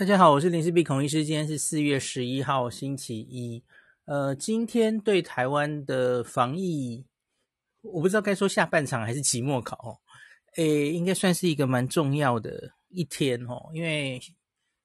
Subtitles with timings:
[0.00, 1.26] 大家好，我是林氏璧孔医师。
[1.26, 3.62] 今天是四月十一号，星期一。
[4.06, 7.04] 呃，今天对台湾的防疫，
[7.82, 10.00] 我不知道该说下半场还是期末考哦。
[10.56, 14.18] 诶，应该算是一个蛮重要的一天哦，因为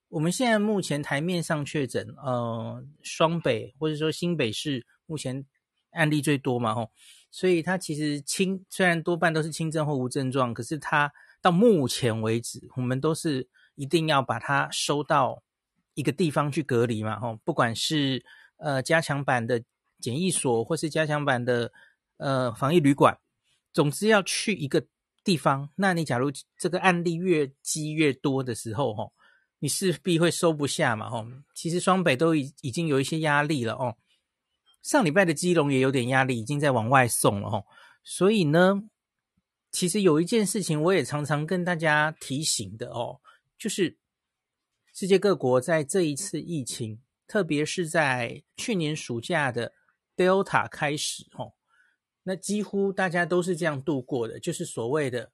[0.10, 5.46] 我们现在目前台面上确诊，呃，双北或者说新北市目前
[5.92, 6.92] 案例最多嘛，吼，
[7.32, 11.10] 所以它其实轻，虽然多半都是轻症或无症状，可是它
[11.42, 13.48] 到目前为止，我们都是。
[13.76, 15.44] 一定要把它收到
[15.94, 18.26] 一个地方去隔离嘛，吼，不管是
[18.58, 19.64] 呃加强版的
[20.00, 21.72] 检疫所，或是加强版的
[22.18, 23.18] 呃防疫旅馆，
[23.72, 24.86] 总之要去一个
[25.24, 25.70] 地方。
[25.76, 29.14] 那你假如这个案例越积越多的时候，吼，
[29.60, 31.26] 你势必会收不下嘛，吼。
[31.54, 33.96] 其实双北都已已经有一些压力了哦，
[34.82, 37.66] 上礼拜的基隆也有点压力，已经在往外送了吼。
[38.04, 38.84] 所以呢，
[39.72, 43.20] 其实有一件事情我也常常跟大家提醒的哦。
[43.58, 43.98] 就是
[44.94, 49.74] 世界各国在这一次疫情，特别是在去年暑假的
[50.16, 51.54] Delta 开始，哦，
[52.24, 55.32] 那几乎大家都是这样度过的，就是所谓的，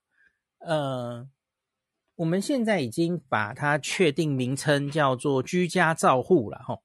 [0.58, 1.28] 呃，
[2.16, 6.80] 我们现在已经把它确定名称叫做居家照护了，哈。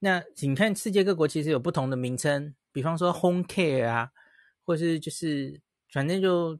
[0.00, 4.12] 那你看世界各国其实有不同的名称，比方说 Home Care 啊，
[4.62, 6.58] 或是就是反正就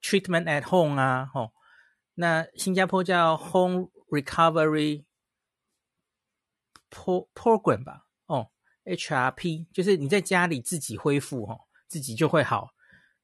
[0.00, 1.52] Treatment at Home 啊，吼。
[2.16, 5.04] 那新加坡叫 Home Recovery
[6.90, 8.50] Program 吧，哦
[8.84, 12.68] ，HRP 就是你在家里自己恢复哦，自己就会好。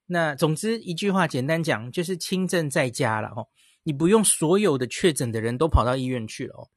[0.06, 3.46] 那总之一句话简单讲，就是轻症在家了哦，
[3.84, 6.68] 你不用所有的确诊的人都跑到医院去了哦。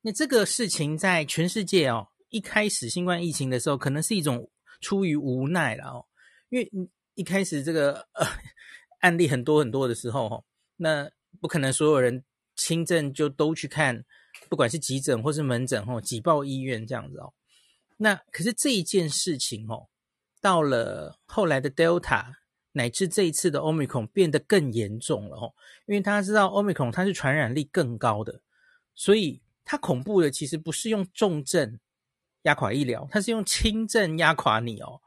[0.00, 6.06] 那这个事情在全世界哦，一开始新冠疫情的时候，可能是一种出于无奈了哦，
[6.48, 6.70] 因为
[7.12, 8.26] 一开始这个呃
[9.00, 10.44] 案例很多很多的时候哦。
[10.82, 12.24] 那不可能，所有人
[12.56, 14.02] 轻症就都去看，
[14.48, 17.34] 不管是急诊或是门诊哦，挤爆医院这样子哦。
[17.98, 19.88] 那可是这一件事情哦，
[20.40, 22.32] 到了后来的 Delta
[22.72, 25.54] 乃至这一次的 Omicron 变得更严重了哦，
[25.86, 28.40] 因为大家知道 Omicron 它是传染力更高的，
[28.94, 31.78] 所以它恐怖的其实不是用重症
[32.42, 35.02] 压垮医疗，它是用轻症压垮你哦。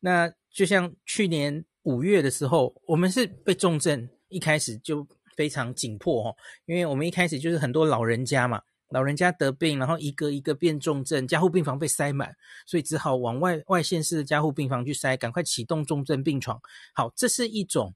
[0.00, 4.10] 那就像去年五月的时候，我们是被重症。
[4.30, 12.34] 一开始就非常紧迫哦，因为我们一开始就是很多老人家嘛，老人家得病，然后一个一个变重症，加护病房被塞满，
[12.66, 16.60] 所以只好往外外县市的加护病房去塞，赶快启动重症病床。
[16.94, 17.94] 好，这是一种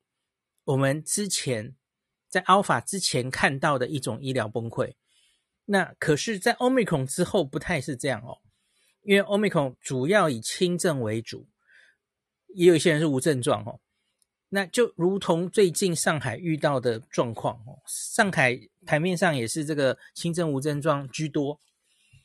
[0.65, 1.75] 我们之前
[2.29, 4.95] 在 Alpha 之前看到的一种医疗崩溃。
[5.67, 8.39] 那可是，在 Omicron 之后不太是这样哦，
[9.03, 11.47] 因为 Omicron 主要以轻症为主，
[12.55, 13.81] 也有一些人是无症状哦。
[14.49, 18.57] 那就如同最近上海遇到的状况哦，上海
[18.87, 21.59] 台面上也是这个轻症无症状居多。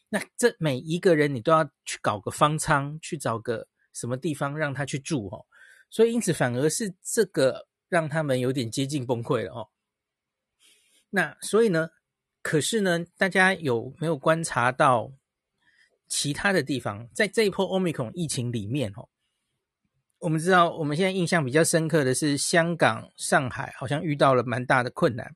[0.09, 5.45] 那这每一个人你都要去搞个方舱，去找个什么地方让他去住哦。
[5.89, 9.69] 所以因此反而是这个让他们有点接近崩溃了哦。
[11.09, 11.89] 那所以呢，
[12.43, 15.11] 可是呢，大家有没有观察到
[16.07, 19.09] 其他的地方，在这一波 Omicron 疫情里面哦？
[20.19, 25.35] 我们知道，我们现在印象比较深刻的是香港、上海，好像遇到了蛮大的困难。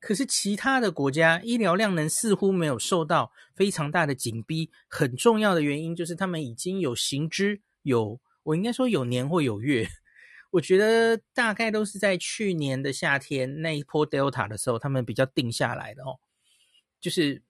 [0.00, 4.70] 可是其他的国家医疗量能似乎没有受到非常大的紧逼。
[4.88, 9.86] 很重要的原因就是他们已经有行之有，我应该说有年或有月。
[10.52, 16.18] 我觉得大概都是在去年的夏天那一波 Delta 的时候，他们比较定下来的哦。
[17.00, 17.42] 就是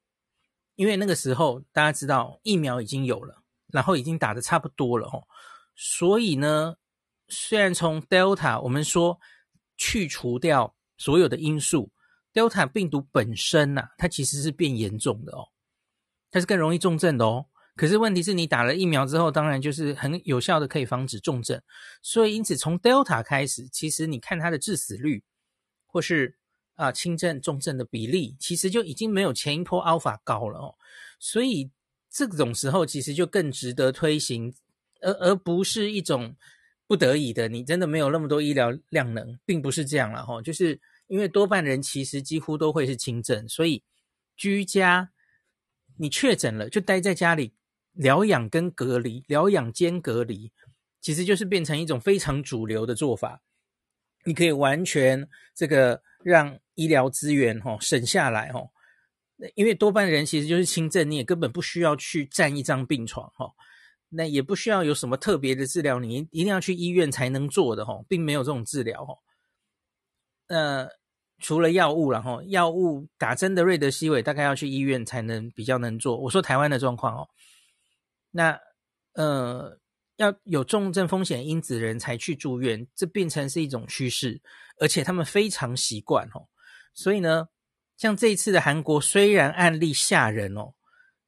[0.74, 5.22] 因为那个时候大家知道疫苗已经有了，然后已经打得差不多了哦。
[5.80, 6.74] 所以呢，
[7.28, 9.20] 虽然从 Delta 我们说
[9.76, 11.92] 去除掉所有的因素
[12.34, 15.46] ，Delta 病毒本身呐、啊，它其实是变严重的哦，
[16.32, 17.46] 它是更容易重症的哦。
[17.76, 21.62] 可是问题是你打了疫苗之后，当然就是很有效的可以防止重症。
[22.02, 25.22] 所以因此从 Delta 开始，其实你看它的致死率
[25.86, 26.36] 或是
[26.74, 30.74] 啊、呃、轻症重症的比例，其实就已经没有前一波 Alpha 高了哦。
[31.20, 31.70] 所以
[32.10, 34.52] 这种时候其实就更值得推行。
[35.00, 36.36] 而而不是一种
[36.86, 40.40] 不得已的，你真的没有那么多医疗量能，并不是这样了哈。
[40.42, 43.82] 就是因为多半人其实几乎都会是轻症，所以
[44.36, 45.10] 居家
[45.98, 47.54] 你确诊了就待在家里
[47.92, 50.52] 疗养跟隔离，疗养兼隔离，
[51.00, 53.42] 其实就是变成一种非常主流的做法。
[54.24, 58.60] 你可以完全这个让医疗资源哈省下来哈，
[59.54, 63.52] 因为多半人其实就是轻症，你也根本不需要去占一张病床哈。
[64.10, 69.18] 那也不需要有什么特别的治疗，你一定要去医院才能做的吼，并没有这种治疗吼。
[70.46, 70.88] 呃，
[71.40, 76.16] 除了药物，然后药物打针的瑞德西韦大概要去医院才能比较能做。
[76.16, 77.28] 我说台湾的状况哦，
[78.30, 78.58] 那
[79.12, 79.78] 呃
[80.16, 84.40] 要有重症风险因子的人才去住院，这变成是一种趋势，
[84.80, 86.48] 而且他们非常习惯哦。
[86.94, 87.48] 所以呢，
[87.96, 90.72] 像这一次的韩国虽然案例吓人哦，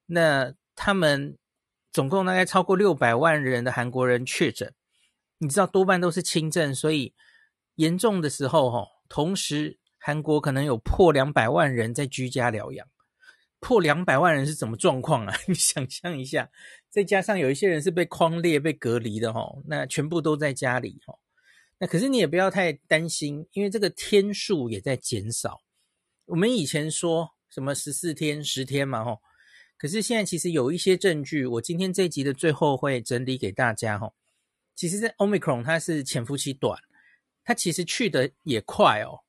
[0.06, 1.36] 那他们
[1.92, 4.74] 总共大概超过六百万人的韩国人确诊。
[5.38, 7.14] 你知道多半都是轻症，所以
[7.76, 12.86] 严重的时候，哈，同时韩国可能有破两百万人在居家疗养。
[13.58, 15.36] 破两百万人是怎么状况啊？
[15.46, 16.50] 你想象一下，
[16.88, 21.14] 再加上有一些人是被框列、被隔离的，哈，那全部都在家里，哈。
[21.78, 25.60] 那可是你也不要太担心，因为这个天数也在减少。
[26.26, 29.18] 我们以前说什么十四天、十天嘛，哈，
[29.80, 34.12] 可是现在其实有一些证据，我今天这一集的最后会整理给大家，哈。
[34.74, 36.78] 其实，在 Omicron 它是潜伏期短，
[37.42, 39.20] 它其实去的也快哦，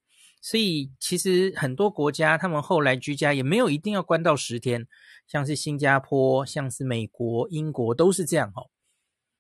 [0.42, 4.86] 所以其实很多国家他们后来居家也没有一定要关到十天，
[5.26, 8.70] 像是新加坡、像是美国、英国都是这样哦。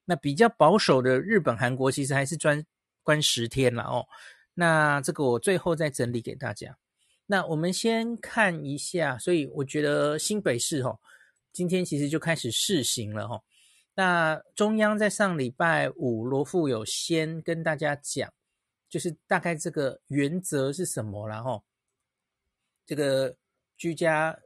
[0.06, 2.66] 那比较保守的日本、韩国其实还是专
[3.04, 4.08] 关十天了哦。
[4.54, 6.78] 那这个我最后再整理给大家。
[7.32, 11.00] 那我们先看一下，所以我觉得新北市哦，
[11.54, 13.42] 今天其实就开始试行了哦。
[13.94, 18.30] 那中央在上礼拜五，罗富有先跟大家讲，
[18.90, 21.64] 就是大概这个原则是什么，然后
[22.86, 23.34] 这个
[23.78, 24.38] 居家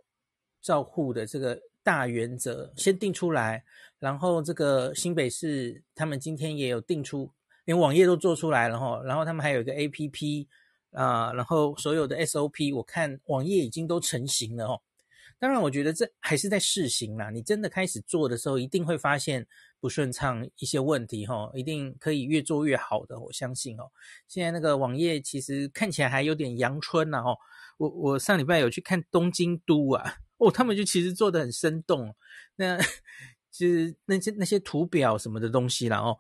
[0.62, 3.64] 照护的这个大原则先定出来，
[3.98, 7.32] 然后这个新北市他们今天也有定出，
[7.64, 10.46] 连网页都做出来了哈，然后他们还有一个 APP
[10.95, 14.81] 啊，然后所有的 SOP 我看网页已经都成型了哦。
[15.38, 17.30] 当然，我觉得这还是在试行啦。
[17.30, 19.45] 你真的开始做的时候，一定会发现
[19.81, 23.92] 不顺畅一些问题哈，一定可以越做越好的，我相信哦。
[24.30, 27.38] 现在那个网页其实看起来还有点阳春呐哦。
[27.77, 32.15] 我我上礼拜有去看东京都啊，哦，他们就其实做得很生动，
[32.56, 32.77] 那
[33.51, 36.18] 就是那些那些图表什么的东西啦哦。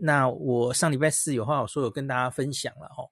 [0.00, 3.10] 那我上礼拜四有话好说，有跟大家分享了哦。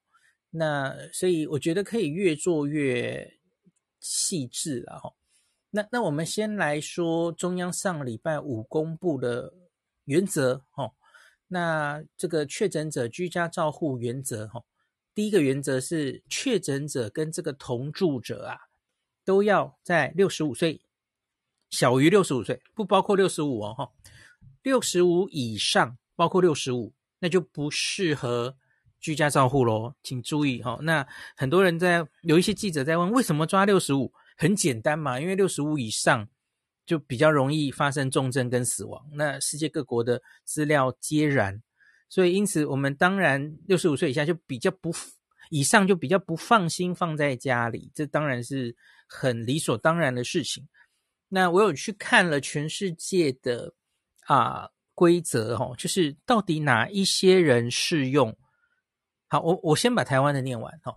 [0.55, 3.39] 那所以我觉得可以越做越
[3.99, 5.13] 细致了哈。
[5.71, 9.51] 那那我们先来说中央上礼拜五公布的
[10.05, 10.91] 原则哈，
[11.47, 14.63] 那这个确诊者居家照护原则哈，
[15.15, 18.57] 第一个原则是确诊者跟这个同住者啊，
[19.25, 20.81] 都要在六十五岁，
[21.71, 23.91] 小于六十五岁，不包括六十五哦哈，
[24.61, 28.55] 六十五以上包括六十五，那就不适合
[29.03, 30.79] 居家照护喽，请注意哈。
[30.81, 31.05] 那
[31.35, 34.11] 很多人在有一些记者在问，为什么抓六十五？
[34.37, 36.27] 很简单嘛，因为六十五以上
[36.85, 39.05] 就比较容易发生重症跟死亡。
[39.11, 41.61] 那世界各国的资料皆然，
[42.07, 44.91] 所以因此我们当然六十五岁以下就比较不，
[45.49, 48.73] 以上就比较不放心放在家里，这当然是
[49.05, 50.65] 很理所当然的事情。
[51.27, 53.73] 那我有去看了全世界的
[54.27, 58.35] 啊规则哦，就是到底哪一些人适用？
[59.33, 60.95] 好，我我先把台湾的念完哈。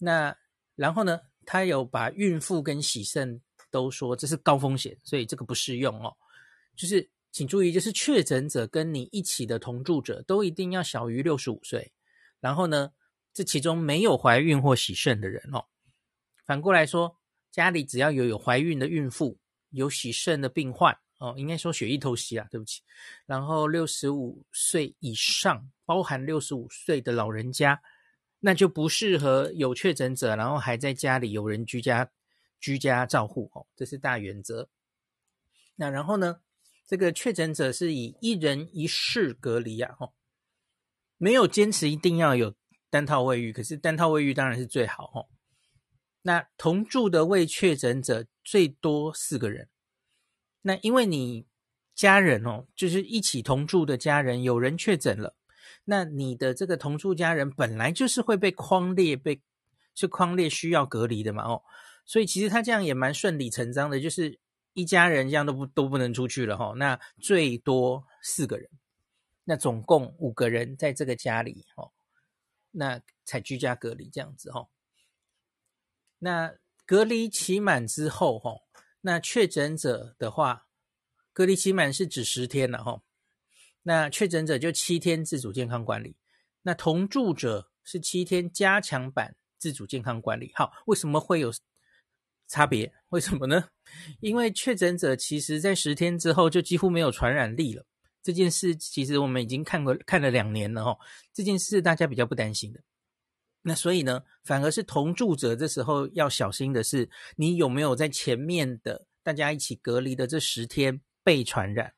[0.00, 0.36] 那
[0.74, 1.20] 然后呢？
[1.46, 6.12] 他有把孕妇跟洗肾都说这是高风险，所以这个不适用哦。
[6.74, 11.92] 就是请注意，就是确诊者跟你一起的同住者都一定要小于六十五岁，
[12.40, 12.90] 然后呢，
[13.32, 15.64] 这其中没有怀孕或洗肾的人哦。
[16.44, 17.16] 反过来说，
[17.52, 19.38] 家里只要有有怀孕的孕妇、
[19.70, 22.82] 有洗肾的病患哦，应该说血液透析啊，对不起。
[23.24, 27.80] 然后六十五岁以上，包含六十五岁的老人家。
[28.44, 32.10] 那就不适合有确诊者，然后还在家里有人居家
[32.58, 34.68] 居家照护哦，这是大原则。
[35.76, 36.40] 那然后呢，
[36.84, 40.12] 这个确诊者是以一人一室隔离啊，哦，
[41.18, 42.52] 没有坚持一定要有
[42.90, 45.30] 单套卫浴，可是单套卫浴当然是最好哦。
[46.22, 49.68] 那同住的未确诊者最多四个人，
[50.62, 51.46] 那因为你
[51.94, 55.36] 家人哦，就是一起同住的家人有人确诊了。
[55.84, 59.42] 那你的这个同住家人本来就是会被框列，被
[59.94, 61.62] 是框列需要隔离的嘛，哦，
[62.04, 64.38] 所以其实他这样也蛮顺理成章的，就是
[64.74, 68.70] 一家人这样都不都不能出去了哈，哦，那最多四个人，
[69.44, 71.90] 那总共五个人在这个家里哦，
[72.70, 74.68] 那才居家隔离这样子哈，
[76.20, 76.54] 那
[76.86, 78.52] 隔离期满之后哈，
[79.02, 80.66] 那确诊者的话，
[81.32, 83.02] 隔离期满是指十天了哈。
[83.82, 86.16] 那确诊者就七天自主健康管理，
[86.62, 90.52] 那同住者是七天加强版自主健康管理。
[90.54, 91.52] 好，为什么会有
[92.46, 92.92] 差别？
[93.08, 93.68] 为什么呢？
[94.20, 97.84] 因为确诊者其实在十天之后就几乎没有传染力了。
[98.22, 100.96] 这件事其实我们已经看过看了两年了哈，
[101.32, 102.80] 这件事大家比较不担心的。
[103.62, 111.94] 那所以呢，反而是同住者这时候要小心的是，你有没有在前面的大家一起隔离的这十天被传染？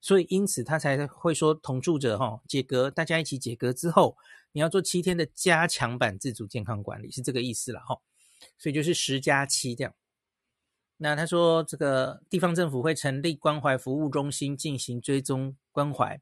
[0.00, 4.16] 所以因此他才会说同住者哈解隔，大家一起解隔之后，
[4.52, 8.00] 你要做七天的加强版自主健康管理，是这个意思了哈。
[8.56, 9.92] 所以就是十加七这样。
[10.98, 16.20] 那他说这个地方政府会成立关怀服务中心进行追踪关怀。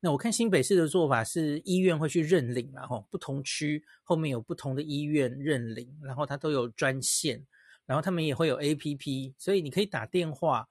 [0.00, 7.44] 那我看新北市的做法是医院会去认领，然后不同区后面有不同的医院认领，然后它都有专线，
[7.84, 10.68] 然后他们也会有 APP，所以你可以打电话。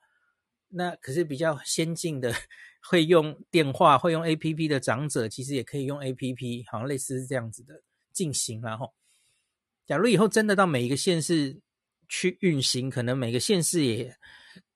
[0.69, 2.33] 那可是比较先进的，
[2.89, 7.81] 会用电话、会用 APP 的长者，其实也可以用 APP，好像类似是这样子的
[8.13, 8.61] 进行。
[8.61, 8.93] 然后，
[9.85, 11.59] 假如以后真的到每一个县市
[12.07, 14.17] 去运行，可能每个县市也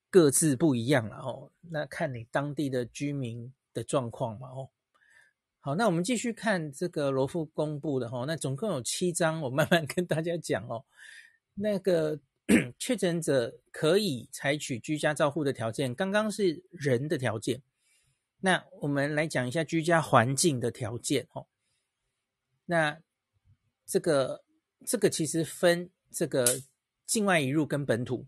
[0.09, 1.51] 各自不一样了哦。
[1.69, 3.53] 那看你当地的居民。
[3.73, 4.69] 的状况嘛，哦，
[5.59, 10.85] 好，那我们继续看这个罗富公布的哈，那总共有七章，我慢慢跟大家讲哦。
[11.53, 12.19] 那个
[12.79, 17.61] 确诊者可以采取居家照护的条件，刚刚是人的条件，
[18.39, 21.47] 那我们来讲一下居家环境的条件哦。
[22.65, 22.99] 那
[23.85, 24.43] 这个
[24.85, 26.61] 这个其实分这个
[27.05, 28.25] 境外移入跟本土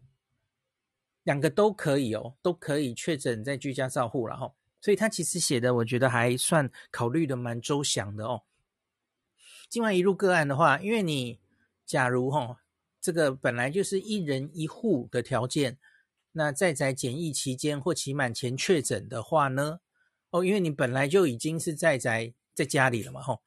[1.24, 4.54] 两个都可以哦，都可以确诊在居家照护了哈。
[4.84, 8.44] 所以他其实写的，我觉得还算考虑的蛮周详的哦。
[9.70, 11.40] 境外移入个案的话，因为你
[11.86, 12.58] 假如哈、哦，
[13.00, 15.78] 这个本来就是一人一户的条件，
[16.34, 19.80] 那在宅检疫期间或期满前确诊的话呢，
[20.32, 23.42] 哦，因为你本来就已经是在宅在家里了嘛，吼，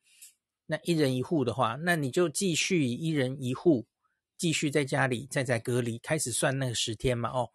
[0.64, 3.87] 那一人一户的话，那你就继续一人一户
[4.38, 7.50] 继续在家里在宅隔离，开始算那个十天嘛，哦，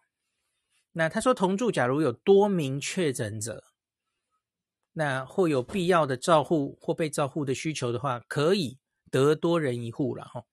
[0.92, 3.64] 那他说同住，假如有多名确诊者。
[4.92, 8.78] 那或有必要的照护或被照护的需求的话，可以
[9.10, 10.44] 得多人一户了哈。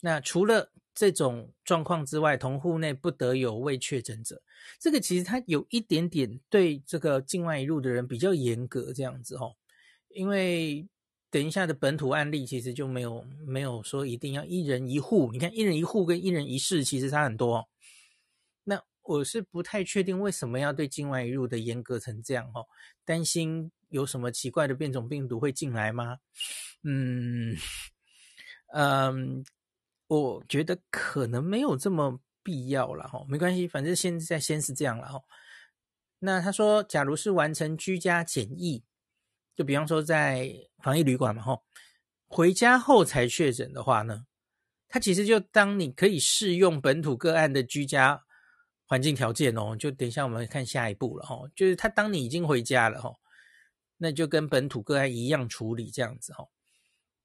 [0.00, 4.42] 那除了这种状况之外，同户内不得有未确诊者。
[4.78, 9.50] 这个其实它有一点点对这个境外移入的人比较严格这样子哈。
[10.10, 10.86] 因为
[11.30, 15.32] 等一下的本土案例其实就没有没有说一定要一人一户。
[15.32, 17.56] 你看一人一户跟一人一室其实差很多。
[17.56, 17.64] 那
[19.04, 22.66] 我是不太确定为什么要对境外移入的严格成这样哦，
[23.04, 26.18] 担心有什么奇怪的变种病毒会进来吗？
[26.82, 27.54] 嗯
[28.72, 29.44] 嗯，
[30.06, 35.20] 我觉得可能没有这么必要了哈，没关系，反正现在先是这样了哈。
[36.18, 38.82] 那他说，假如是完成居家检疫，
[39.54, 41.60] 就比方说在防疫旅馆嘛哈，
[42.26, 44.24] 回家后才确诊的话呢，
[44.88, 48.24] 他其实就当你可以适用本土个案的居家。
[48.86, 51.42] 环境条件哦，就等一下我们看下一步了哈。
[51.54, 53.14] 就是他当你已经回家了哈，
[53.96, 56.48] 那就跟本土个案一样处理这样子哈。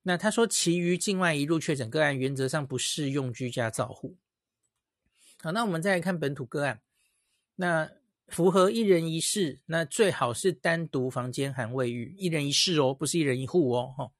[0.03, 4.17] 那他说，其余境外移入确诊个案原则上不适用居家照护。
[5.41, 6.81] 好，那我们再来看本土个案，
[7.55, 7.91] 那
[8.29, 14.11] 符合一人一室，那最好是单独房间含卫浴，一人一室哦，不是一人一户哦哈。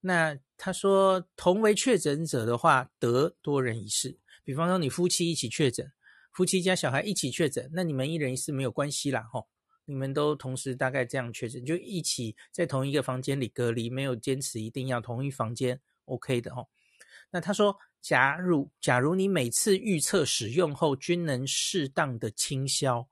[0.00, 5.90] 那他说，同为确诊者的话，得多人一室，比方说你夫妻一起确诊。
[6.38, 9.48] 夫妻加小孩一起确诊，那你们一人一室没有关系啦，吼，
[9.86, 16.68] 你们都同时大概这样确诊，就一起在同一个房间里隔离，没有坚持一定要同一房间，OK 的吼。
[17.32, 23.08] 那他说，假如假如你每次预测使用后均能适当的清消，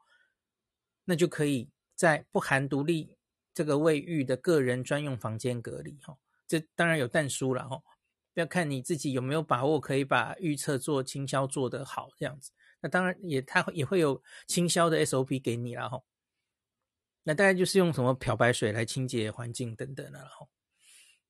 [1.05, 3.17] 那就可以在不含独立
[3.53, 6.17] 这个卫浴的个人专用房间隔离，吼，
[6.47, 7.83] 这当然有但书了，吼，
[8.35, 12.53] 要看你自己有没有把握可以把预测做清消做得好，这样子。
[12.87, 16.01] 那当然也，它也会有清消的 SOP 给你了哈。
[17.25, 20.47] 那大概就是用什么漂白水来清洁环境等等的了哈。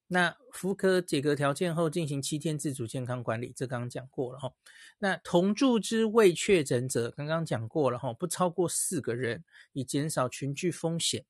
[0.08, 4.52] 那符合解隔条件后进行七天自主健康管理，这刚刚讲过了哈。
[4.98, 11.25] 那同住之未确诊者，刚刚讲过了哈，不超过四个人，以减少群聚风险。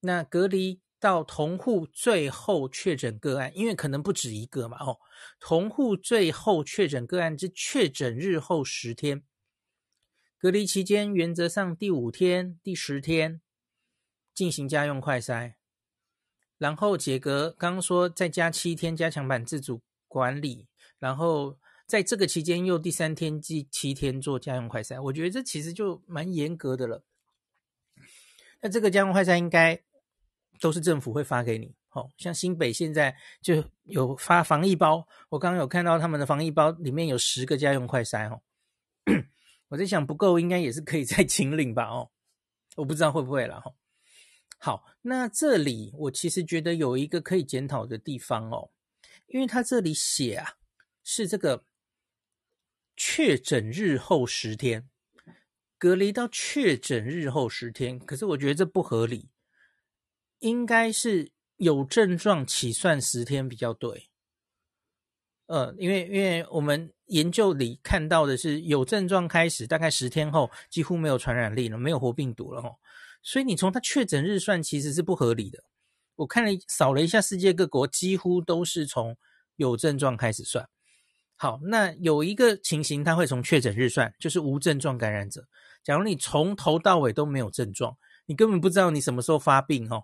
[0.00, 0.80] 那隔离。
[1.00, 4.98] 到同户最后确诊个案，因为可能不止一个嘛，哦，
[5.38, 9.22] 同户最后确诊个案之确诊日后十天，
[10.38, 13.40] 隔离期间原则上第五天、第十天
[14.34, 15.54] 进行家用快筛，
[16.58, 20.66] 然后解隔，刚刚说再加七天加强版自主管理，
[20.98, 27.04] 然后在这个期间又第三天、第七天做家用快筛，我觉得这其实就蛮严格的了。
[28.60, 29.80] 那这个家用快筛应该。
[30.60, 38.42] 都是政府会发给你，好像新北现在就有发防疫包，我刚刚有看到他们的防疫包里面有十个家用快筛哦，
[39.68, 42.10] 我在想不够，应该也是可以再请领吧哦，
[42.76, 43.72] 我不知道会不会了哈。
[44.58, 48.70] 好，那这里我其实觉得有一个可以检讨的地方哦，
[49.26, 50.54] 因为他这里写啊，
[51.04, 51.64] 是这个
[52.96, 54.88] 确诊日后十天，
[55.78, 59.28] 隔离到确诊日后十天，可是我觉得这不合理，
[60.40, 64.08] 应该是有症状起算十天比较对。
[65.46, 72.76] 呃，因为因为我们研究里看到的是有症状开始，大概十天后几乎没有传染力了，没有活病毒了哦，
[73.22, 75.64] 所以你从他确诊日算其实是不合理的。
[76.16, 79.16] 我看了扫了一下世界各国，几乎都是从
[79.56, 80.68] 有症状开始算。
[81.36, 85.46] 好，那有一个情形，他会从确诊日算，就是无症状感染者。
[85.82, 90.02] 假如你从头到尾都没有症状，你根本不知道你什么时候发病哦，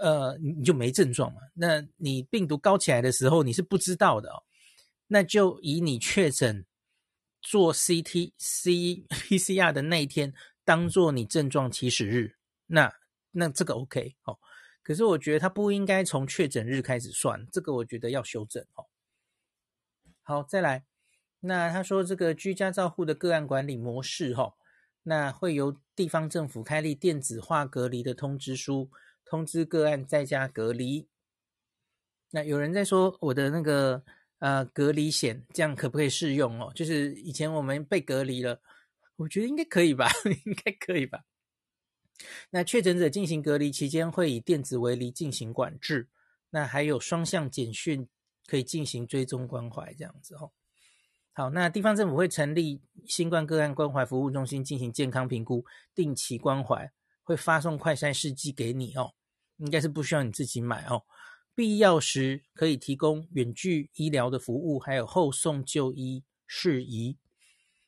[0.00, 1.40] 呃，你就没症状嘛。
[1.54, 4.42] 那你病毒高起来的时候，你是不知道的哦。
[5.08, 6.64] 那就以你确诊
[7.40, 8.70] 做 CT、 C、
[9.08, 12.36] PCR 的那一天当做你症状起始日，
[12.66, 12.92] 那
[13.32, 14.38] 那这个 OK 哦。
[14.82, 18.86] 可是我觉得它不应该从确诊日开始算，这个我觉得要修正哦。
[20.22, 20.84] 好，再来，
[21.40, 24.54] 那他说这个居家照护的个案管理模式哈，
[25.02, 28.90] 那会由地方政府开立电子化隔离的通知书，
[29.28, 31.08] 通知个案在家隔离。
[32.30, 34.02] 那有人在说我的那个。
[34.40, 36.70] 呃，隔离险这样可不可以适用哦？
[36.72, 38.62] 就是以前我们被隔离了，
[39.16, 40.08] 我觉得应该可以吧，
[40.46, 41.24] 应该可以吧。
[42.50, 46.06] 那确诊者进行隔离期间会以电子围篱进行管制，
[46.50, 48.08] 那还有双向简讯
[48.46, 50.52] 可以进行追踪关怀这样子哦。
[51.32, 55.64] 好，那地方政府会成立新冠个案关怀服务中心进行健康评估，
[55.96, 56.92] 定期关怀，
[57.24, 59.14] 会发送快筛试剂给你哦，
[59.58, 61.04] 应该是不需要你自己买哦。
[61.54, 67.18] 必要时可以提供远距医疗的服务，还有后送就医事宜。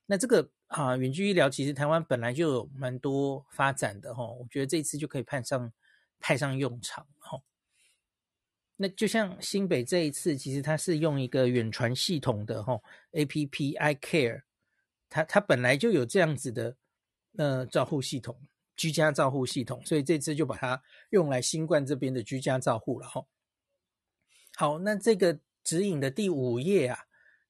[0.07, 5.73] 那这个啊，远距医疗其实台湾本来就有蛮多发展的哈，我觉得这次就可以派上
[6.19, 7.41] 派上用场哈。
[8.75, 12.81] 那就像新北这一次，其实它是用一个远传系统的哈
[13.13, 14.43] ，APP iCare，
[15.09, 16.77] 它它本来就有这样子的
[17.37, 18.37] 呃照护系统，
[18.81, 23.27] 居家照护系统，所以这次就把它用来新冠这边的居家照护了哈。
[24.57, 27.01] 好，那这个指引的第五页啊，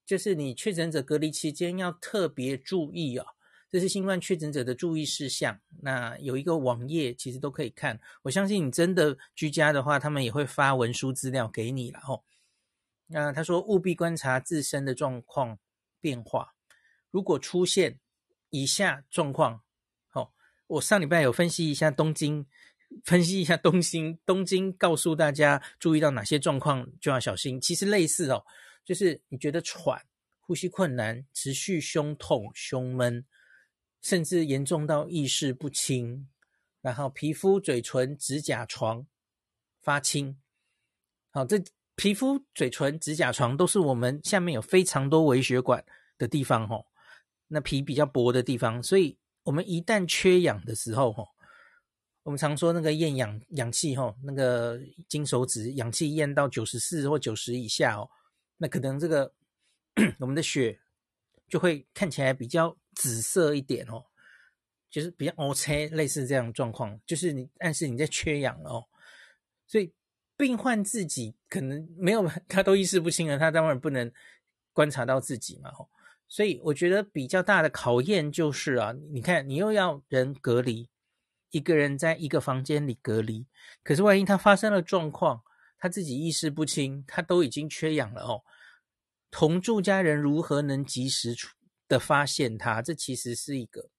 [0.04, 3.24] 就是你确诊者隔离期间要特别注意哦，
[3.70, 5.60] 这是新冠确诊者的注意事项。
[5.82, 8.00] 那有一个网页，其实都可以看。
[8.22, 12.20] 我相信你真的居家的话，他们也会发文书资料给你了哈。
[13.06, 15.60] 那他说务必观察自身的状况
[16.00, 16.56] 变化，
[17.12, 18.00] 如果出现
[18.48, 19.62] 以下状况，
[20.70, 22.46] 我上礼拜有分析一下东京。
[23.04, 27.60] 分析一下东京，东京告诉大家注意到哪些状况就要小心。
[27.60, 28.44] 其实类似哦，
[28.84, 30.04] 就是你觉得喘、
[30.40, 33.24] 呼吸困难、持续胸痛、胸闷，
[34.02, 36.28] 甚至严重到意识不清，
[36.82, 39.06] 然后皮肤、嘴唇、指甲床
[39.80, 40.36] 发青。
[41.30, 41.62] 好，这
[41.94, 45.84] 皮肤、嘴唇、指甲床都是我们下面有非常多微血管
[46.18, 46.84] 的地方哦，
[47.46, 51.14] 那皮比较薄的地方，所以我们一旦缺氧的时候，
[52.22, 58.08] 我们常说那个验氧氧气哈，那个金手指氧气验到九十四或九十以下哦，
[58.58, 59.32] 那可能这个
[60.20, 60.78] 我们的血
[61.48, 64.04] 就会看起来比较紫色一点哦，
[64.90, 68.84] 就是比较乌青，类似这样状况，就是你暗示你在缺氧了哦。
[69.66, 69.92] 所以
[70.36, 74.12] 病患自己可能没有， 他都意识不清了，他当然不能
[74.72, 75.88] 观察到自己嘛吼。
[76.30, 80.88] 所以我觉得比较大的考验就是啊，你看你又要人隔离。
[81.50, 83.44] 一个人在一个房间里隔离，
[83.82, 85.42] 可是万一他发生了状况，
[85.76, 88.44] 他自己意识不清，他都已经缺氧了哦。
[89.32, 91.34] 同住家人如何能及时
[91.88, 92.80] 的发现他？
[92.80, 93.90] 这其实是一个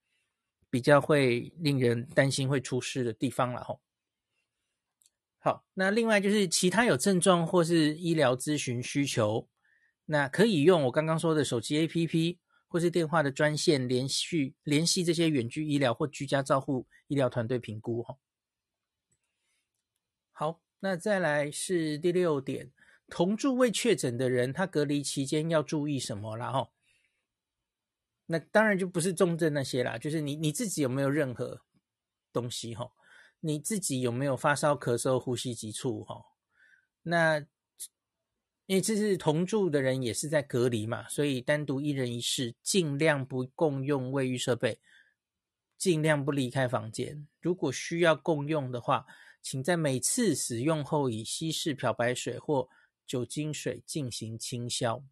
[0.70, 3.82] 比较会令人担心会出事的地方了哦。
[5.40, 9.50] 好，那另外就是其他有症状或是医疗咨询需求，
[10.12, 12.38] 那可以用我刚刚说的手机 APP。
[12.72, 18.18] 或是电话的专线联系联系这些远距医疗或居家照护医疗团队评估哈。
[20.32, 22.72] 好，那再来是第六点，
[23.10, 26.50] 同住未确诊的人，他隔离期间要注意什么啦？
[26.50, 26.72] 哈，
[28.28, 31.66] 那当然就不是重症那些啦，就是你你自己有没有任何
[32.32, 32.94] 东西哈？
[33.42, 36.24] 你自己有没有发烧、咳嗽、呼吸急促哈？
[37.02, 37.46] 那。
[38.68, 44.80] 因为这是同住的人也是在隔离嘛，所以单独一人一室，尽量不共用卫浴设备，
[45.78, 47.28] 尽量不离开房间。
[47.42, 49.06] 如果需要共用的话，
[49.42, 52.70] 请在每次使用后以稀释漂白水或
[53.06, 55.04] 酒精水进行清消。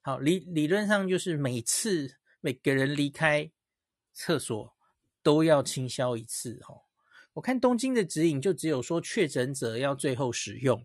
[0.00, 3.48] 好，理理论上就是每次每个人离开
[4.12, 4.74] 厕所
[5.22, 6.58] 都要清消一次。
[6.68, 6.82] 哦，
[7.34, 10.84] 我看东京的指引就只有说确诊者要最后使用。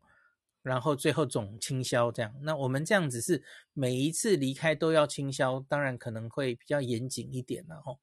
[0.61, 2.33] 然后最后总清消这样。
[2.41, 3.43] 那我们这样子是
[3.73, 7.99] 每一次离开都要清消，当然可能会比较严谨一点了吼。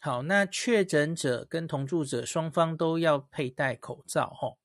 [0.00, 4.58] 好，那确诊者跟同住者双方都要佩戴口罩吼。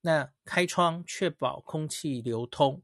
[0.00, 2.82] 那开窗确保空气流通。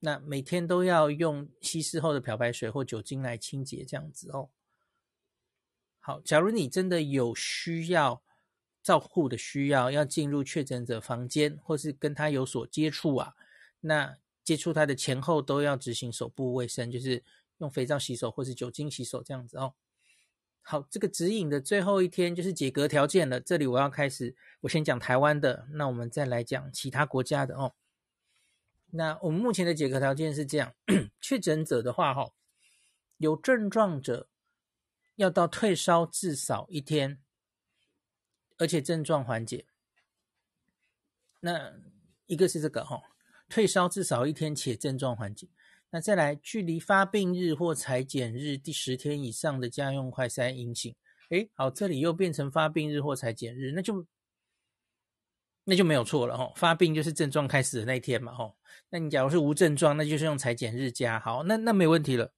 [0.00, 4.50] 那每天都要用稀释后的漂白水或酒精来清洁这样子哦。
[5.98, 8.22] 好，假如你真的有需要
[8.86, 13.34] 照护的需要，要进入确诊者房间或是跟他有所接触啊，
[13.80, 17.24] 那接触他的前后都要执行手部卫生，就是
[17.58, 19.74] 用肥皂洗手或是酒精洗手这样子哦。
[20.62, 23.40] 好，这个指引的最后一天就是解隔条件了。
[23.40, 27.74] 这里我要开始，我先讲台湾的，那我们再来讲其他国家的哦。
[28.92, 30.72] 那我们目前的解隔条件是这样：
[31.20, 32.30] 确诊者的话，哈，
[33.16, 34.28] 有症状者
[35.16, 37.18] 要到退烧至少一天，
[38.58, 39.66] 而且症状缓解。
[41.40, 41.72] 那
[42.26, 43.00] 一个是这个哈，
[43.48, 45.48] 退烧至少一天且症状缓解。
[45.90, 50.94] 那再来，距离发病日或裁剪日第十天以上的家用快筛阴性。
[51.30, 54.06] 诶，好，这里又变成发病日或裁剪日，那就
[55.64, 56.52] 那就没有错了哈。
[56.56, 58.52] 发病就是症状开始的那一天嘛，哈。
[58.90, 61.20] 那你假如是无症状，那就是用裁剪日加。
[61.20, 62.32] 好，那那没问题了。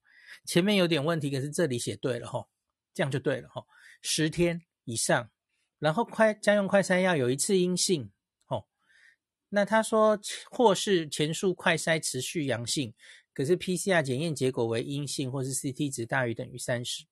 [0.45, 2.47] 前面有点问题，可是这里写对了哈，
[2.93, 3.65] 这样就对了哈。
[4.03, 5.31] 十天以上，
[5.79, 8.11] 然后快家用快筛要有一次阴性。
[8.47, 8.67] 哦，
[9.51, 10.19] 那他说
[10.51, 12.95] 或是前述快筛持续阳性。
[13.33, 17.05] 可是 PCR 检验结果为阴性，或是 CT 值大于等于三十。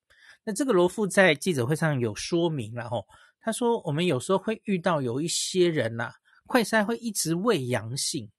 [0.43, 3.07] 那这个罗富在记者会上有说明了吼，
[3.39, 6.13] 他说我们有时候会遇到有一些人呐、啊，
[6.45, 8.29] 快筛会一直为阳性，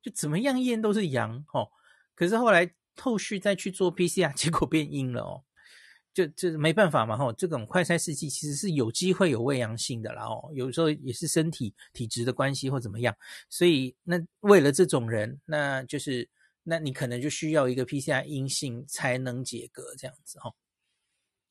[0.00, 1.68] 就怎么样验都是阳哦。
[2.14, 5.44] 可是后来后续再去做 PCR，结果变阴了哦，
[6.14, 13.14] 就就没办法嘛吼，这种快筛试剂其实是有机会有伪阳性的啦哦，有时候也是身体体质的关系或怎么样，
[13.50, 16.26] 所以那为了这种人，那就是。
[16.66, 20.50] 那你可能就需要一个 PCR 阴性才能解隔这样子哈。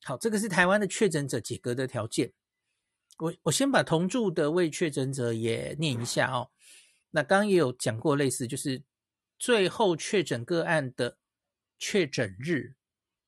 [0.02, 2.32] 好，这个是台湾的确诊者解隔的条件。
[3.18, 6.50] 我我先把同住的未确诊者也念一下哦。
[7.12, 8.82] 那刚刚也有讲过类似，就是
[9.38, 11.16] 最后确诊个案的
[11.78, 12.74] 确诊日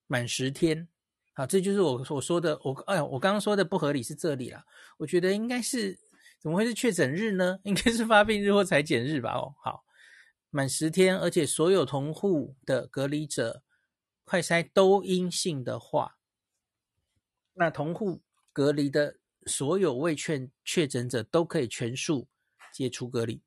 [0.09, 0.89] 满十天。
[1.37, 4.65] 好，这就是我我说的，我哎呀，我刚刚说的不合理是这里啦。
[4.97, 5.95] 我觉得应该是
[6.41, 7.59] 怎么会是确诊日呢？
[7.63, 9.35] 应该是发病日或采检日吧？
[9.35, 9.85] 哦，好。
[10.49, 13.63] 满十天，而且所有同户的隔离者
[14.25, 16.17] 快筛都阴性的话，
[17.53, 18.23] 那同户
[18.55, 22.29] 隔离的所有未确确诊者都可以全数
[22.73, 23.43] 解除隔离，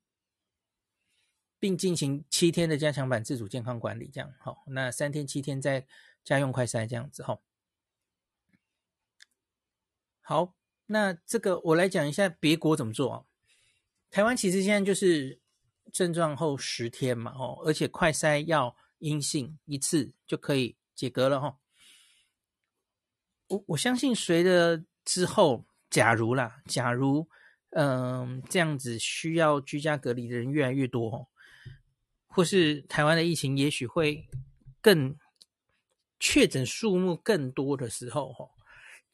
[1.58, 4.08] 并进行七天的加强版自主健康管理。
[4.12, 5.84] 这样好，那三天七天再
[6.22, 7.40] 家用快筛这样子哈。
[10.30, 10.54] 好，
[10.86, 13.24] 那这个我来讲一下别国怎么做啊？
[14.12, 15.40] 台湾其实现在就是。
[15.92, 21.58] 症状后十天嘛，哦，而且快筛要阴性一次就可以解隔了，哈。
[23.48, 27.28] 我我相信随着之后，假如啦，假如
[27.70, 31.26] 嗯这样子需要居家隔离的人越来越多，哦
[32.28, 34.28] 或是台湾的疫情也许会
[34.80, 35.18] 更
[36.20, 38.48] 确诊数目更多的时候，哈，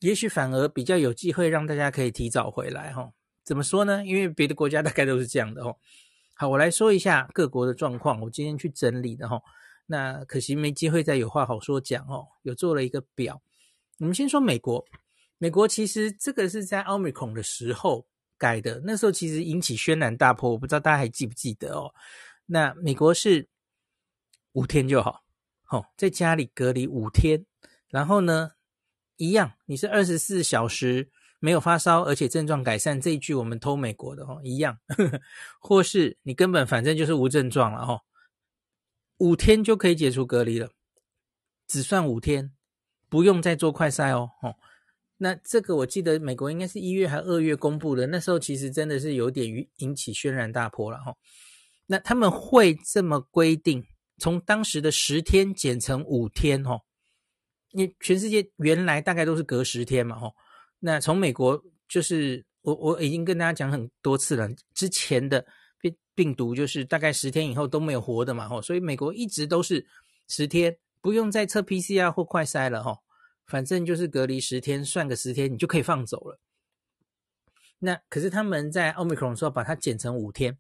[0.01, 3.13] 也许反而比较有机会让大家可以提早回来，哈。
[3.45, 4.05] 怎么说呢？
[4.05, 5.77] 因为别的国家大概都是这样的，哦。
[6.35, 8.21] 好，我来说一下各国的状况。
[8.21, 9.41] 我今天去整理的哈，
[9.87, 12.27] 那可惜没机会再有话好说讲哦。
[12.43, 13.41] 有做了一个表，
[13.99, 14.85] 我们先说美国。
[15.39, 18.07] 美国其实这个是在奥密克戎的时候
[18.37, 21.95] 改的，那时候其实引起轩然大波，我不知道大家还记不记得哦。
[22.47, 23.49] 那美国是
[24.53, 25.23] 五天就好，
[25.63, 27.47] 好，在家里隔离五天，
[27.89, 28.51] 然后呢，
[29.17, 31.11] 一样，你是二十四小时。
[31.39, 34.79] 没有发烧，而且症状改善，这一句我们偷美国的哦，一样，
[35.61, 38.01] 或是你根本反正就是无症状了哈，
[39.19, 40.71] 五天就可以解除隔离了，
[41.69, 42.53] 只算五天，
[43.11, 44.57] 不用再做快筛哦，哦，
[45.19, 51.15] 那这个我记得美国应该是一月还二月公布的，那时候其实真的是有点引起轩然大波了哈，
[51.87, 53.87] 那他们会这么规定，
[54.19, 56.81] 从当时的十天减成五天哈，
[57.77, 60.33] 你全世界原来大概都是隔十天嘛哈。
[60.79, 65.45] 那从美国就是我我已经跟大家讲很多次了，之前的
[65.79, 69.87] 病病毒就是大概十天以后都没有活的嘛，吼，所以美国一直都是
[70.27, 72.99] 十天，不用再测 PCR 或快筛了，吼，
[73.47, 76.41] 反正就是隔离十天，算个十天你就可以放走了。
[77.79, 80.57] 那可是他们在奥密克戎的时候把它减成五天，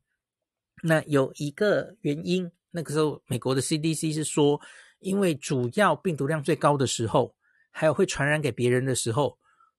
[0.82, 4.60] 那有一个原因，那个时候美国的 CDC 是说，
[5.00, 7.34] 因为主要病毒量最高的时候，
[7.70, 9.38] 还有会传染给别人的时候。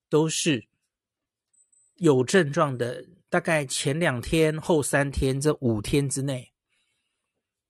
[0.10, 0.66] 都是
[1.96, 6.54] 有症状的大概前两天、后三天这五天之内。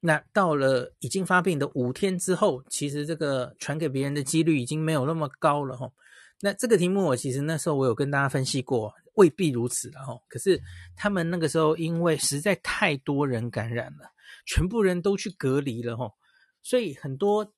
[0.01, 5.91] 那到了已经发病的五天之后，其实这个传给别人的几率已经没有那么高了哈。
[6.39, 10.15] 那这个题目我其实那时候我有跟大家分析过，未必如此了哈。
[10.27, 10.61] 可是
[10.95, 14.11] 他们那个时候因为实在太多人感染了，
[14.45, 16.11] 全部人都去隔离了哈，
[16.61, 17.53] 所以很多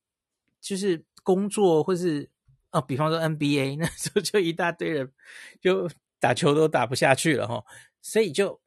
[0.62, 2.29] 就是工作或是
[2.71, 5.12] 哦，比方说 NBA 那时候就一大堆人
[5.59, 7.63] 就打球都打不下去了哈，
[8.01, 8.62] 所以就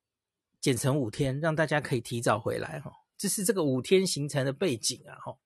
[0.61, 2.92] 减成五天，让大家可以提早回来哈。
[3.16, 5.38] 这是这个五天形成的背景啊，哈。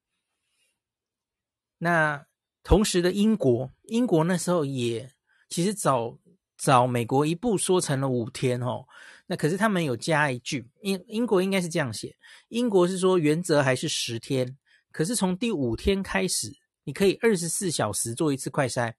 [1.78, 2.26] 那
[2.62, 5.12] 同时的英国，英国那时候也
[5.48, 6.18] 其实早
[6.56, 8.86] 早美国一步说成了五天，哦。
[9.26, 12.16] 那可是他们有加一句，英英国应该是这样写，
[12.48, 14.56] 英国是说原则还是十天，
[14.96, 16.50] 可是从第五天开始，
[16.84, 18.94] 你可以二十四小时做一次快筛，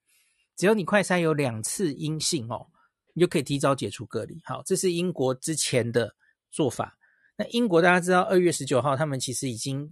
[0.56, 2.68] 只要你快筛有两次阴性哦，
[3.16, 4.40] 你就可以提早解除隔离。
[4.46, 6.14] 好，这是英国之前的
[6.52, 7.00] 做法。
[7.36, 9.92] 那英国大家知道，二月十九号他们其实已经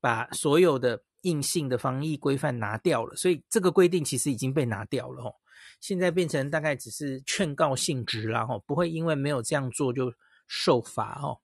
[0.00, 5.34] 把所有的硬性的防疫规范拿掉了，所以这个规定其实已经被拿掉了哦。
[5.80, 10.14] 现在变成大概只是劝告性质啦，吼，不会因为没有这样做就
[10.46, 11.40] 受罚哦。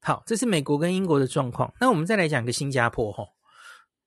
[0.00, 1.72] 好，这是美国跟英国的状况。
[1.80, 3.28] 那我们再来讲个新加坡吼，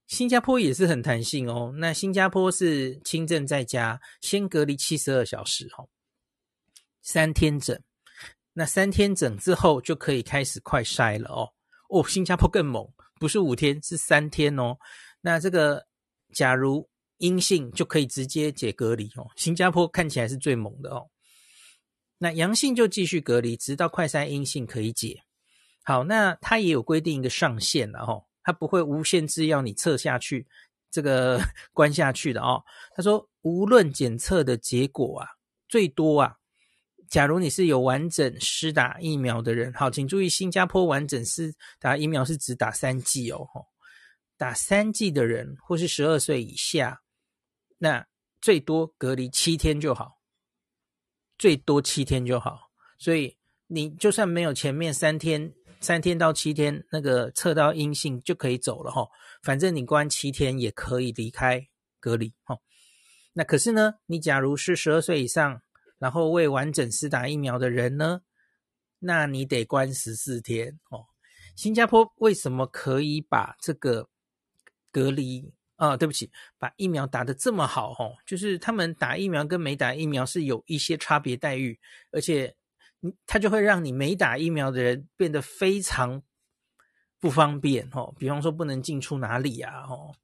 [0.08, 1.73] 新加坡也是很弹性哦。
[1.78, 5.89] 那新加坡是轻症在家，先隔离七十二小时吼，
[7.02, 7.78] 三天整。
[8.54, 11.49] 那三天整之后就可以开始快筛了哦。
[11.89, 12.88] 哦，新加坡更猛，
[13.19, 14.78] 不是五天，是三天哦。
[15.21, 15.86] 那这个
[16.34, 19.28] 假如阴性就可以直接解隔离哦。
[19.36, 21.10] 新加坡看起来是最猛的哦。
[22.17, 25.23] 那阳性就继续隔离，直到快筛阴性可以解。
[25.89, 30.45] 好，那它也有规定一个上限了哦，它不会无限制要你测下去，
[30.91, 31.41] 这个
[31.73, 32.63] 关下去的哦。
[32.95, 35.28] 他说，无论检测的结果啊，
[35.67, 36.36] 最多啊。
[37.10, 43.47] 假如你是有完整施打疫苗的人，好，请注意，新加坡完整施打疫苗是只打三剂哦，
[44.38, 47.02] 打三剂的人或是十二岁以下，
[47.80, 48.06] 那
[48.39, 50.19] 最多隔离七天就好，
[51.39, 52.69] 最多七天就好。
[52.99, 59.08] 所以你就算没有前面三天，三天到七天那个测到阴性就可以走了哈，
[59.42, 61.68] 反正你关七天也可以离开
[62.00, 62.58] 隔离哈。
[63.34, 65.62] 那可是呢，你假如是十二岁以上。
[66.00, 68.22] 然后未完整施打疫苗的人呢，
[69.00, 71.04] 那你得关十四天哦。
[71.58, 74.08] 新加坡为什么可以把这个
[74.94, 75.98] 隔离啊？
[75.98, 81.78] 对不起，把疫苗打得这么好哦，就是他们打疫苗跟没打疫苗是有一些差别待遇，
[82.13, 82.56] 而且
[83.26, 86.22] 他就会让你没打疫苗的人变得非常
[87.20, 88.14] 不方便哦。
[88.18, 90.16] 比方说不能进出哪里啊哦，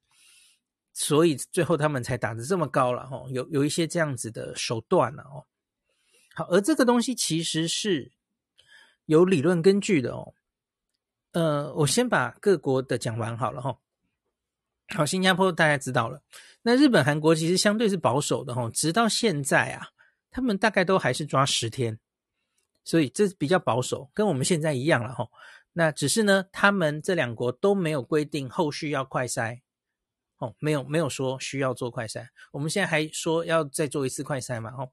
[0.92, 3.26] 所以最后他们才打得这么高了哦。
[3.30, 5.46] 有有一些这样子的手段了哦。
[6.34, 8.12] 好，而这个东西其实是
[9.06, 10.34] 有理论根据的哦。
[11.32, 13.78] 呃，我先把各国的讲完好了哈。
[14.94, 16.22] 好，新加坡大家知道了，
[16.62, 19.88] 那日本、韩国其实相对是保守的哈，直到现在啊，
[20.30, 21.98] 他们大概都还是抓十天，
[22.86, 25.28] 所以这是比较保守，跟我们现在一样了哈。
[25.74, 29.60] 那只是呢，他们这两国都没有规定后续要快筛
[30.38, 34.90] 哦，没有没有说需要做快筛，我们现在还说要再做一次快筛嘛，哦。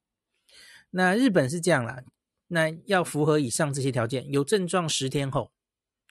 [0.89, 2.03] 那日本是这样啦，
[2.47, 5.51] 那要符合以上这些条件，有症状十天后，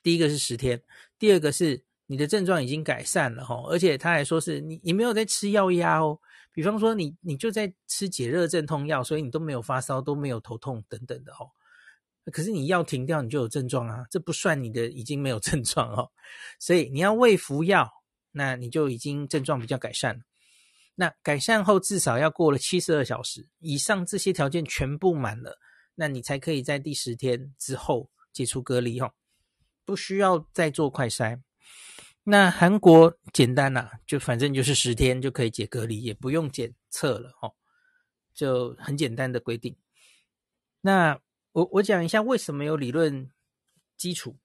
[0.03, 0.83] 第一个是十天，
[1.19, 6.19] 第二个是你的症状已经改善了哈，而且他还说是你你没有在吃药压哦，
[6.53, 11.51] 比方说你你就在吃解热镇痛药，所以你都没有发烧，都没有头痛等等的哦，
[12.31, 16.11] 可是你药停掉，你就有症状啊，这不算你的已经没有 症状哦，
[16.61, 17.91] 所以你要未服药，
[18.31, 20.23] 那你就已经症状比较改善。
[20.95, 25.59] 那改善后至少要过了七十二小时以上，这些条件全部满了，
[25.95, 29.13] 那你才可以在第十天之后解除隔离哦，
[29.85, 31.41] 不需要再做快筛。
[32.25, 37.53] 那韩国简单啦，就反正就是十天就可以解隔离，也不用检测了哦，
[38.33, 39.75] 就很简单的规定。
[40.83, 41.19] 那
[41.53, 43.31] 我我讲一下为什么有理论
[43.97, 44.37] 基础，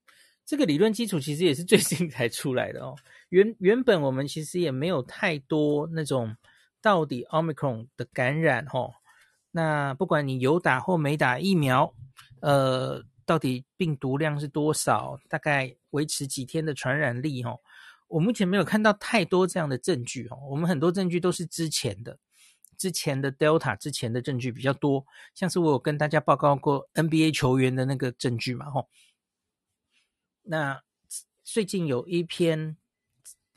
[0.46, 2.96] 这个理论基础其实也是最近才出来的哦。
[3.30, 6.36] 原原本我们其实也没有太多那种
[6.82, 8.93] 到底 Omicron 的感染齁，
[9.52, 11.93] 那不管你有打或没打疫苗，
[12.41, 17.60] 呃，到底病毒量是多少，大概维持几天的传染力齁，
[18.08, 22.17] 我目前没有看到太多这样的证据哦，我们很多证据都是之前的，
[22.78, 28.90] 之前的 Delta 之前的证据比较多，像是我有跟大家报告过 NBA 球员的那个证据嘛吼，
[30.44, 30.84] 那
[31.44, 32.78] 最近有一篇。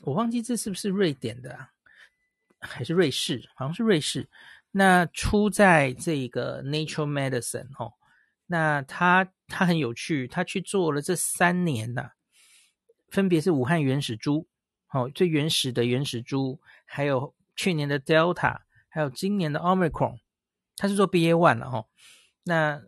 [0.03, 1.69] 我忘记这是不是瑞典的啊，
[2.59, 3.47] 还是瑞士？
[3.53, 4.27] 好像是瑞士。
[4.71, 7.93] 那出在这个 Nature Medicine 哦，
[8.47, 12.13] 那他他很有趣，他去做了这三年呐、
[13.09, 14.47] 分别是武汉原始株，
[14.91, 20.19] 哦，最原始的原始株，还有去年的 Delta，还有今年的 Omicron，
[20.75, 21.85] 他是做 BA one 了哈。
[22.43, 22.83] 那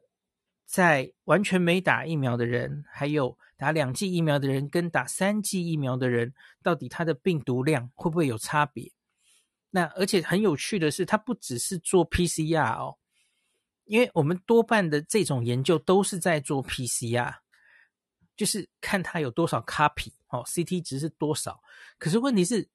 [0.65, 8.91] 在完全没打疫苗的人，还有打两剂疫苗的人，跟打三剂疫苗的人，到底他的病毒量会不会有差别？
[9.69, 12.97] 那而且很有趣的是，它不只是做 PCR 哦，
[13.85, 17.37] 因为我们多半的这种研究都是在做 PCR，
[18.35, 21.63] 就是看它有多少 copy 哦，CT 值是多少。
[21.97, 22.67] 可是问题是，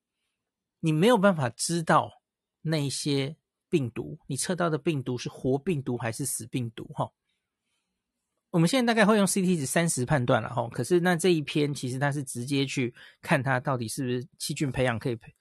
[0.80, 2.17] 你没有办法知道
[2.62, 3.36] 那些
[3.68, 7.10] 病毒，你测到的病毒是活病毒还是死病毒哈。
[8.50, 15.34] 我们现在大概会用 CT 值三十判断了哈，可是那这一篇其实它是直接去看它到底是不是细菌培养可以培，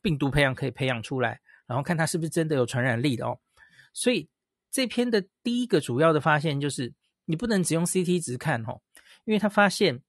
[0.00, 3.38] 病毒培养可以培养出来，然后看它是不是真的有传染力的哦。
[3.92, 4.30] 所以
[4.70, 6.94] 这篇的第一个主要的发现就是，
[7.26, 8.80] 你不能只用 CT 值看哦，
[9.26, 10.02] 因为他发现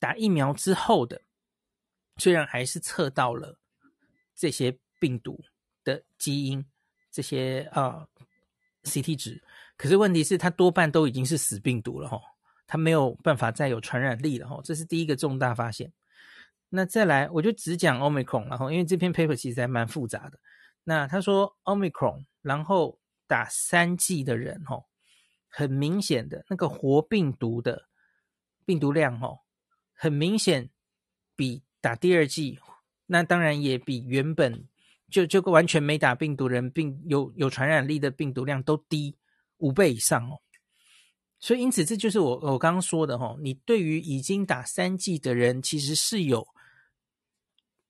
[0.00, 1.22] 打疫苗之后的，
[2.16, 3.60] 虽然还是测到了
[4.34, 5.40] 这些病毒
[5.94, 6.64] 的基因，
[7.10, 8.06] 这些啊、
[8.84, 9.42] CT 值。
[9.76, 12.20] 可是问题是，它多半都已经是死病毒了哈，
[12.66, 15.92] 它没有办法再有传染力了哈，这是第一个重大发现。
[16.68, 20.38] 那再来，我就只讲 Omicron，然后因为这篇 paper 其实还蛮复杂的。
[20.84, 24.82] 那他说 Omicron，然后打三剂的人哈，
[25.48, 27.88] 很明显的那个活病毒的
[28.64, 29.36] 病毒量哈，
[29.94, 30.70] 很明显
[31.34, 32.58] 比打第二剂，
[33.06, 34.68] 那当然也比原本
[35.10, 39.16] 就就完全没打病毒人病有有传染力的病毒量都低。
[39.62, 40.40] 五倍以上哦，
[41.38, 46.48] 所以因此这就是我我刚刚说的哈，你对于已经打三剂的人，其实是有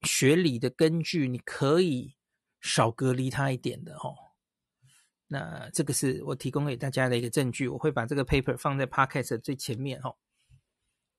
[0.02, 2.16] 学理的根据，你可以
[2.60, 4.12] 少隔离他一点的哈。
[5.28, 10.12] 那这个是我提供给大家的一个证据，我会把这个 paper 放在 podcast 最前面哈。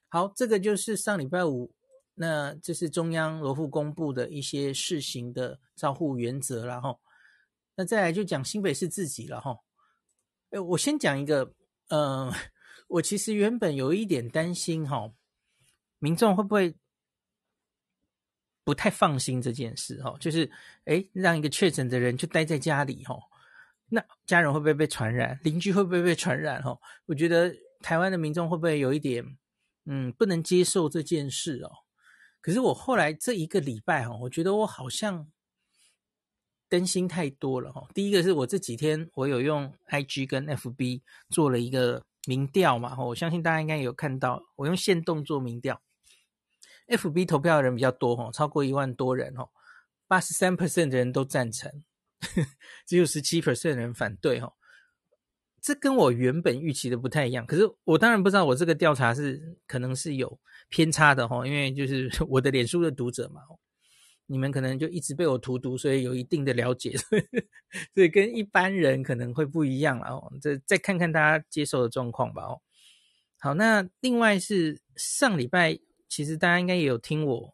[0.09, 1.73] 好，这个就是上礼拜五，
[2.15, 6.99] 那这是中央罗富公布的一些试行的照护原则了哈。
[7.75, 9.57] 那再来就讲新北市自己了哈。
[10.51, 11.53] 哎，我先讲一个，
[11.87, 12.35] 嗯、呃，
[12.87, 15.13] 我其实原本有一点担心哈、
[15.99, 16.75] 民众会不会
[18.63, 20.51] 不太放心这件事哈、就是，
[20.83, 23.15] 哎，让一个确诊的人就待在家里哈、
[23.87, 25.39] 那家人会不会被传染？
[25.43, 26.61] 邻居会不会被传染？
[26.61, 29.37] 哈，我觉得台湾的民众会不会有一点，
[29.85, 31.71] 嗯，不能接受这件事哦？
[32.41, 35.31] 可是我后来这一个礼拜哈，我觉得我好像。
[36.69, 37.85] 更新太多了哈。
[37.93, 45.81] 第一个是我这几天我有用 IG 跟 FB 做了一个民调嘛，我相信大家应该有看到，我用限动做民调
[46.87, 49.49] ，FB 投票的人比较多哈，超过一万多人哦，
[50.07, 51.83] 八十三 percent 的人都赞成，
[52.87, 54.53] 只有十七 percent 的人反对哈。
[55.61, 63.41] 这跟我原本预期的不太一样，可是我当然不知道我这个调查是可能是有偏差的哈，因为就是 我的脸书的读者嘛。
[64.27, 66.95] 你们可能就一直被我荼毒，所以有一定的了解，
[67.93, 70.31] 所以，跟一般人可能会不一样了哦。
[70.41, 72.43] 这再看看大家接受的状况吧。
[72.43, 72.61] 哦，
[73.39, 77.53] 好，那另外是上礼拜，其实大家应该也有听我，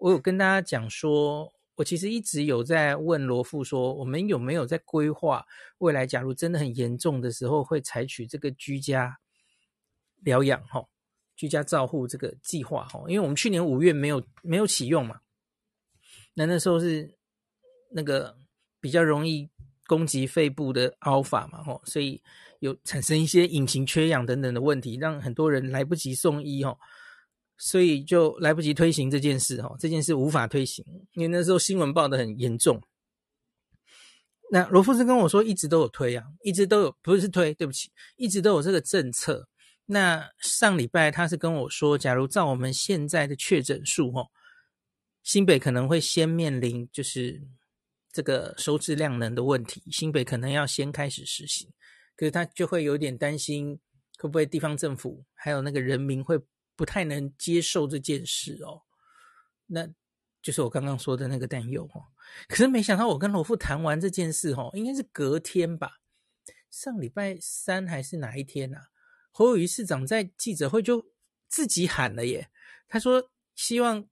[0.00, 5.46] 我有跟大家讲说，我其实一直有在问罗富说，我们有没有在规划
[5.78, 9.18] 未来，假如真的很严重的时候，会采取这个居家
[10.22, 10.84] 疗养哈，
[11.34, 15.20] 居家照护这个计划哈，因为我们去年五月没有没有启用嘛。
[16.34, 17.16] 那那时候是
[17.90, 18.36] 那个
[18.78, 19.48] 比较容易
[19.86, 22.22] 攻击肺部的 Alpha 嘛，吼，所以
[22.58, 26.78] 有产生一些隐形缺氧等等的问题，让很多人来不及送医，吼，
[27.60, 32.82] 所以就来不及推行这件事，吼，这件事无法推行，因为那时候新闻报得很严重。
[34.50, 39.46] 那罗富斯跟我说，一直都有推啊，一直都有，不是推，对不起，一直都有这个政策。
[39.86, 44.30] 那上礼拜他是跟我说，假如照我们现在的确诊数，哦。
[45.22, 47.42] 新北可能会先面临就是
[48.10, 51.68] 这个收治量能的问题，新北可能要先开始实行，
[52.16, 53.78] 可是他就会有点担心，
[54.18, 56.40] 会不会地方政府还有那个人民会
[56.80, 58.80] 不太能接受这件事哦？
[59.66, 59.86] 那
[60.40, 62.08] 就是我刚刚说的那个担忧哦。
[62.48, 65.98] 可是没想到我跟罗富谈完这件事哦，应该是隔天吧，
[66.70, 68.88] 上礼拜三还是哪一天啊？
[69.30, 71.04] 侯友宜市长在记者会就
[71.50, 72.48] 自己喊了耶，
[72.88, 74.08] 他说希望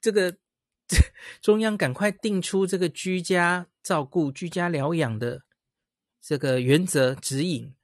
[0.00, 0.38] 这个。
[1.40, 5.42] 中央赶快定出这个居家照顾、居家疗养的
[6.20, 7.74] 这个原则指引。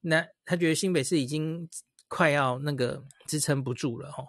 [0.00, 1.70] 那他觉得新北市已经
[2.08, 4.26] 快要那个支撑不住了，哦。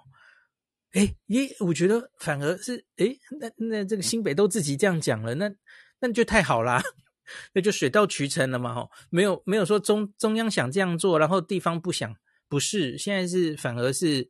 [0.92, 5.52] 哎，耶，我觉得反而是，哎，那那这个新北都自己这样讲了，那
[6.00, 6.82] 那就太好啦。
[7.54, 12.16] 那就水到渠成了嘛，吼，没有没有说中中央想这样做，然后地方不想，
[12.48, 14.28] 不是，现在是反而是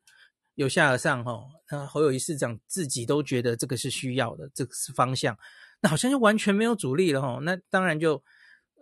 [0.56, 5.38] 由下而上，吼，那侯友宜市长自己都觉得这个是需要的，这个是方向，
[5.80, 8.22] 那好像就完全没有阻力了，吼，那当然就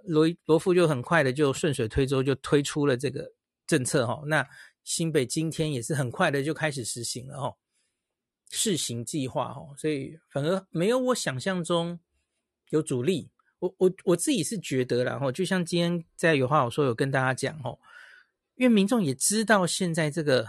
[0.08, 3.32] 罗罗副就很快的就顺水推舟就推出了这个
[3.68, 4.48] 政策，吼，那
[4.84, 7.58] 新北今天也是很快的就开始实行了，吼，
[8.50, 12.00] 试行计划，吼，所以反而没有我想象中
[12.70, 13.30] 有阻力。
[13.60, 17.80] 我我我自己是觉得啦，吼，就像今天在有话好说有跟大家讲，吼，
[18.56, 20.48] 因为民众也知道现在这个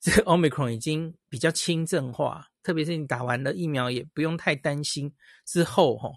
[0.00, 5.12] 这个 Omicron 已经比较轻症化，特别是你打完了疫苗也不用太担心
[5.44, 6.14] 之后，吼，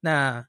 [0.00, 0.46] 那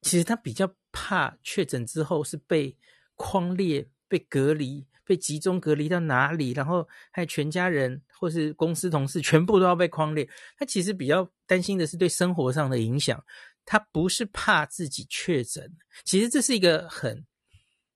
[0.00, 2.74] 其实他比较怕确诊之后是被
[3.16, 13.22] 框列、被隔离、被集中隔离到哪里，然后还有全家人或是公司同事全部都要被框列，他其实比较担心的是对生活上的影响。
[13.68, 17.26] 他不是怕自己确诊，其实这是一个很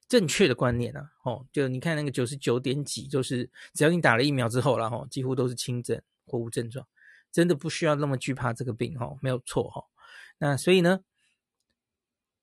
[0.08, 1.08] 正确的观念啊！
[1.22, 6.84] 哦，就你看那个九十九点几，就是只要你打了疫苗之后，然后几乎都是轻症或无症状，
[7.30, 9.80] 真的不需要那么惧怕这个病哈，没有错哈。
[10.38, 10.98] 那所以呢，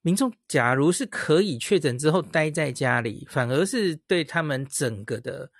[0.07, 5.51] 民众假如是可以确诊之后待在家里，反而是对他们整个的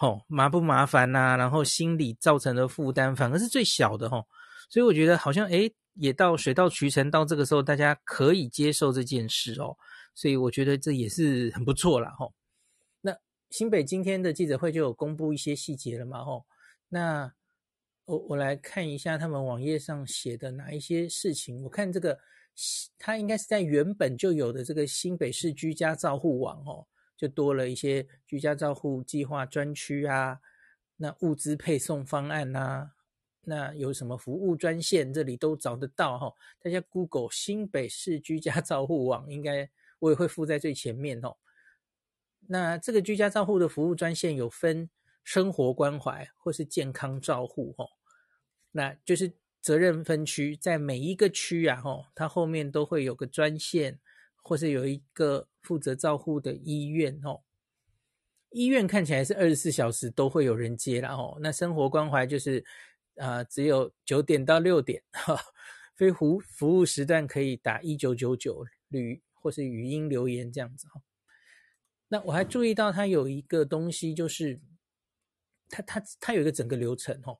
[0.00, 4.24] 哦麻不麻烦呐，然后心理造成的负担，反而是最小的哈。
[4.70, 9.76] 所以我觉得好像诶也到水到渠成，到这个时候大家可以接受这件事哦，
[10.14, 12.32] 所以我觉得这也是很不错啦吼。
[13.02, 13.14] 那
[13.50, 16.46] 新北今天的记者会就有公布一些细节了嘛吼。
[16.88, 17.30] 那
[18.06, 21.62] 我我来看一下他们网页上写的哪一些事情。
[21.64, 22.18] 我看这个，
[22.98, 26.86] 它应该是在原本就有的这个新北市居家照护网哦，
[27.16, 30.40] 就多了一些居家照护计划专区啊，
[30.96, 32.92] 那物资配送方案呐、
[33.42, 36.32] 那有什么服务专线，这里都找得到哈。
[36.60, 41.36] 大家 Google 新北市居家照护网，应该我也会附在最前面哦。
[42.46, 44.88] 那这个居家照护的服务专线有分
[45.22, 47.88] 生活关怀或是健康照护哦。
[48.70, 49.32] 那就是
[49.64, 53.98] 责任分区，在每一个区啊，哈，它后面都会有个专线，
[54.42, 57.40] 或是有一个负责照护的医院哦。
[58.50, 61.38] 医院看起来是二十四小时都会有人接啦哦。
[61.40, 62.62] 那生活关怀就是。
[63.16, 65.40] 啊、只有九点到六点，哈，
[65.94, 71.00] 非服服务时段可以打一九九九旅或是语音留言这样子哈。
[72.08, 74.60] 那我还注意到它有一个东西，就是
[75.68, 77.38] 它它它有一个整个流程哈，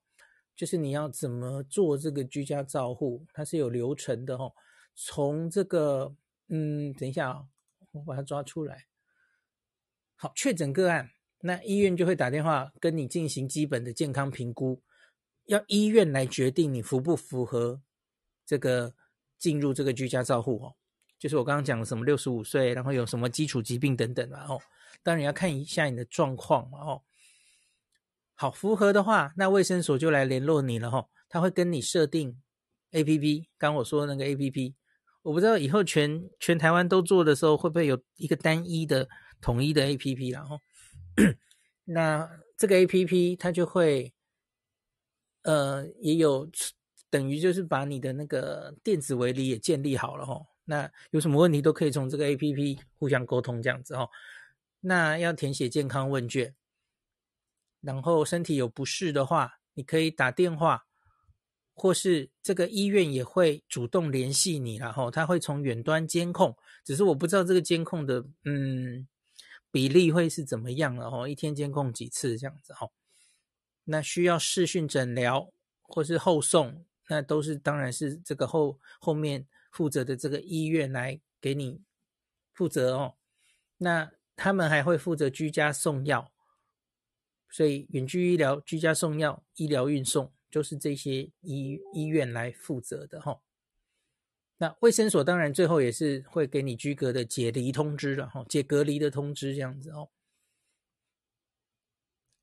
[0.56, 4.52] 就是你要怎么做这个居家照护，它是有流程的哈。
[4.94, 6.14] 从这个
[6.48, 7.44] 嗯，等一下啊，
[7.92, 8.86] 我把它抓出来。
[10.14, 14.80] 好，确诊个案，那医院就会打电话跟你进行基本的健康评估。
[15.46, 17.82] 要医院来决定你符不符合
[18.46, 18.94] 这个
[19.38, 20.74] 进入这个居家照护哦，
[21.18, 24.60] 就是我刚刚讲的什么六十五岁，然后有什么基础疾病等等嘛哦，
[25.02, 27.02] 当然要看一下你的状况嘛哦。
[28.34, 32.40] 好，符合的话，那卫生所就来联络你了哈，他会跟你设定
[32.92, 34.74] APP，刚我说的那个 APP，
[35.22, 39.08] 我不知道以后全全台湾都做的时候会不会有一个单一的
[39.40, 40.60] 统一的 APP 然后，
[41.84, 44.12] 那这个 APP 它就会。
[45.46, 46.50] 呃，也有
[47.10, 50.40] 等于就是把你的那个电子围篱也建立好了哈。
[50.64, 54.08] 那有什么问题都可以从这个 APP 互相沟通这样子哦。
[54.80, 56.54] 那要填写健康问卷，
[57.84, 60.86] 然后身体有不适的话，你可以打电话，
[61.74, 69.06] 或是这个医院也会主动联系你然后他会从远端监控，只是我不知道这个监控的嗯
[69.70, 72.88] 比例会是怎么样了齁，一天监控几次这样子哈。
[73.84, 81.82] 那需要视讯诊疗或是后送，那都是当然是这个后后面负责的这个医院来给你
[82.52, 83.16] 负责哦。
[83.76, 86.32] 那他们还会负责居家送药，
[87.54, 93.40] 所以远距医疗、居家送药、医疗运送，就是这些医医院来负责的哈、
[94.56, 100.08] 那卫生所当然最后也是会给你居隔的解离通知了哈，解隔离的通知这样子哦。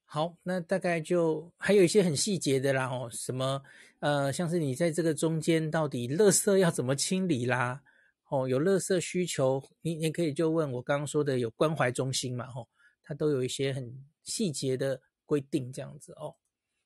[0.06, 3.62] 好，那大概就还有一些很细节的啦，哦，什么
[4.00, 7.82] 呃，像是你在这个中间到底垃圾要怎么清理啦，
[8.30, 12.70] 哦，有垃圾需求，你你可以就问我刚刚说的有关怀中心嘛，吼，
[13.04, 13.94] 它都有一些很
[14.24, 16.36] 细节的规定这样子哦，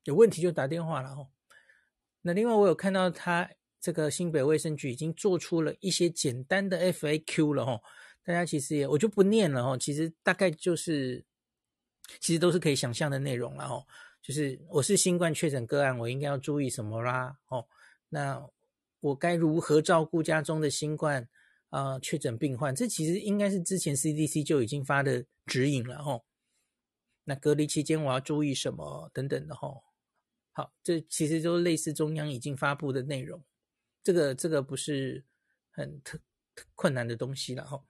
[0.03, 1.27] 有问题就打电话了哦。
[2.21, 7.81] 那另外我有看到他这个新北卫生局已经做出了一些简单的 FAQ 了，哦，
[8.23, 11.25] 大家其实也我就不念了，哦，其实大概就是。
[12.19, 13.83] 其实都是可以想象的内容了哦，
[14.21, 17.35] 就是我是新冠确诊个案，我应该要注意什么啦？
[17.47, 17.65] 哦，
[18.09, 18.47] 那
[18.99, 21.27] 我该如何照顾家中的新冠
[21.71, 22.75] 啊、呃、确诊病患？
[22.75, 26.23] 这其实应该是之前 CDC 就已经发的指引了哦。
[27.25, 29.83] 那隔离期间我要注意什么等等的吼。
[30.53, 33.43] 好，这其实都类似中央已经发布的内容。
[34.01, 35.25] 这个这个不是
[35.71, 36.17] 很特
[36.55, 37.85] 特困难的东西了吼。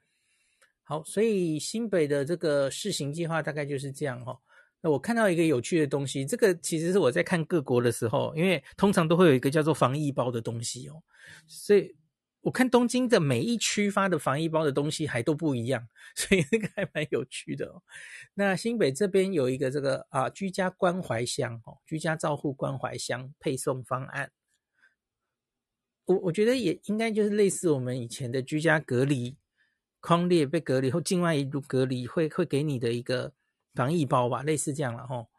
[0.82, 4.40] 好，所以新北的这个试行计划大概就是这样哈。
[4.82, 11.02] 那我看到一个有趣的东西，这个其实是我在看各国的时候，因为通常都会有一个叫做防疫包的东西哦，
[11.48, 11.96] 所以
[12.46, 17.82] 我看东京的每一区发的防疫包的东西还都不一样， 所以那个还蛮有趣的哦。
[18.36, 24.32] 那新北这边有一个这个啊居家关怀箱哦，居家照护关怀箱配送方案，
[26.06, 29.38] 我我觉得也应该就是类似我们以前的居家隔离。
[30.00, 33.34] 框列被隔离后，境外一路隔离会会给你的一个
[33.74, 35.30] 防疫包吧，类似这样了吼。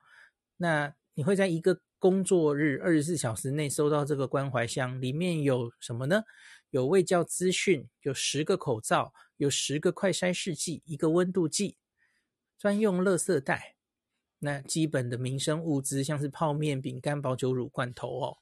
[0.57, 6.25] 那你会在一个工作日二十四小时内收到这个关怀箱，里面有什么呢？
[6.77, 11.79] 有卫教资讯，有十个口罩，有十个快筛试剂，一个温度计，
[12.59, 13.77] 专用垃圾袋，
[14.41, 18.37] 那基本的民生物资，像是泡面、饼干、保酒乳、罐头哦。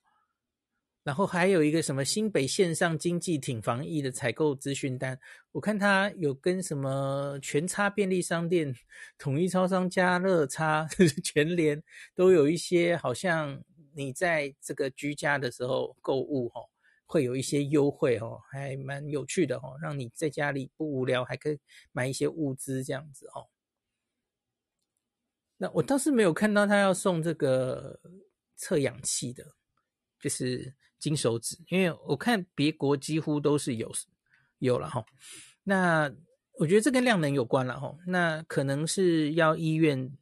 [1.04, 5.16] 然后还有一个什么新北线上经济挺防疫的采购资讯单，
[5.52, 8.74] 我看他有跟什么全差便利商店、
[9.16, 10.88] 统一超商、家乐差、
[11.22, 11.80] 全联
[12.16, 13.62] 都有一些，好像
[13.94, 16.66] 你在这个居家的时候购物哦，
[17.14, 21.60] 会有一些优惠哦，还蛮有趣的哦，让你在家里不无聊，还可以
[21.92, 23.46] 买一些物资这样子哦。
[25.58, 28.00] 那我倒是没有看到他要送这个
[28.56, 29.44] 测氧气的，
[30.18, 30.74] 就是。
[30.96, 33.92] 金手指，因为我看别国几乎都是有
[34.58, 35.04] 有了哈，
[35.62, 36.10] 那
[36.58, 40.16] 我觉得这跟量能有关了哈，那可能是要医院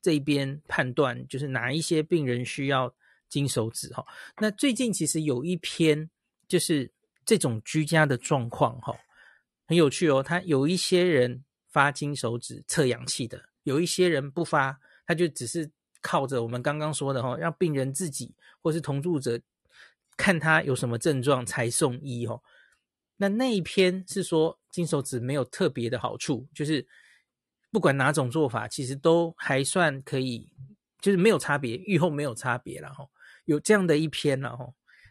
[0.00, 2.94] 这边判断，就是哪一些病人需要
[3.28, 4.06] 金手指哈。
[4.36, 6.08] 那最近其实有一篇
[6.48, 6.90] 就是
[7.24, 8.98] 这种居家的状况哈，
[9.66, 10.22] 很有趣哦。
[10.22, 15.70] 他有一些人发金手指测氧气的，有一些人不发，他就只是
[16.00, 19.40] 靠着我们刚刚说的哈，让病人自己或是同住者。
[20.20, 22.42] 看他有什么症状才送医哦。
[23.18, 26.84] 那那一篇是说金手指没有特别的好处，就是
[27.70, 30.50] 不管哪种做法，其实都还算可以，
[31.00, 33.06] 就是没有差别，愈后没有差别了哈。
[33.44, 34.68] 有这样的一篇了哈。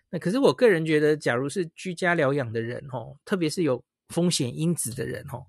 [0.10, 5.46] 那可是我个人觉得，假如是居家疗养的人哦，特别是有风险因子的人哦，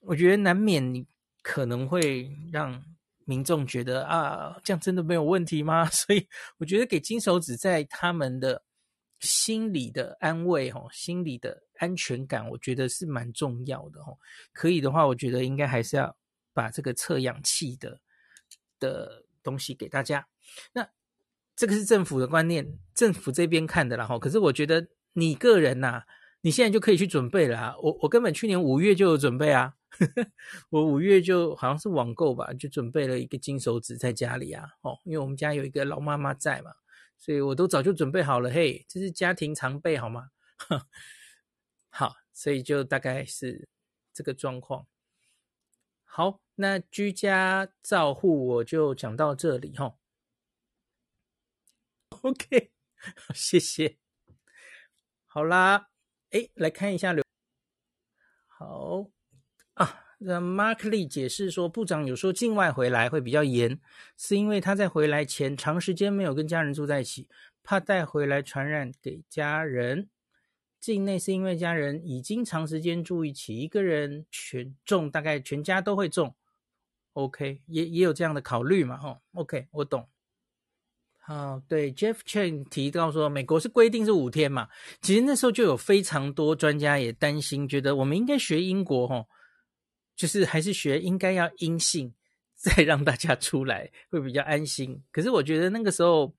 [0.00, 1.06] 我觉得难免你
[1.42, 2.82] 可能会让。
[3.28, 5.84] 民众觉得啊，这样真的没有问题吗？
[5.92, 8.64] 所以我觉得给金手指在他们的
[9.20, 14.16] 心理的安慰，哦，心理的安全感，我觉得是蛮重要的，哦。
[14.54, 16.16] 可以的话，我觉得应该还是要
[16.54, 18.00] 把这个测氧气的
[18.80, 20.26] 的东西给大家。
[20.72, 20.88] 那
[21.58, 24.16] 这个是政府的观念，政府这边看的啦，哈。
[24.16, 26.04] 可是我觉得你个人呐，
[26.42, 27.74] 你现在就可以去准备了啊。
[27.82, 29.74] 我我根本去年五月就有准备啊。
[30.70, 36.70] 我五月就好像是网购吧，就准备了一个金手指在家里啊，哦，因为我们家有一个老妈妈在嘛，
[37.18, 40.28] 所以我都早就准备好了，嘿，这是家庭常备好吗？
[41.90, 43.68] 好，所以就大概是
[44.14, 44.86] 这个状况。
[46.04, 49.96] 好，那居家照护我就讲到这里哈。
[52.22, 52.72] OK，
[53.34, 53.96] 谢谢。
[55.26, 55.88] 好啦，
[56.30, 57.22] 诶，来看一下留，
[58.46, 59.06] 好。
[59.74, 63.80] 啊，那 Mark Lee 解释说，部长有时候境外回来会比较严，
[64.16, 67.28] 是因为他在回来前长时间没有跟家人住在一起，
[67.62, 70.08] 怕带回来传染给家人。
[70.80, 76.34] 境内是因为家人已经长时间住一起，一个人全中，大概全家都会中。
[77.12, 78.96] OK，也也有这样的考虑嘛？
[78.96, 80.08] 哈，OK，我懂。
[81.28, 84.66] 好，对，Jeff Chen 提到说，美国是规定是五天嘛，
[85.02, 89.26] 其实那时候就有非常多专家也担心，觉得我们应该学英国，哈。
[90.16, 92.14] 就是还是学应该要阴性，
[92.56, 95.00] 再让大家出来会比较安心。
[95.12, 96.34] 可是我觉得那个时候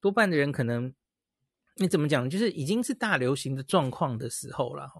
[0.00, 0.92] 多半的人可能
[1.76, 4.90] 你怎么讲，就是已经是大流行的状况的时候了，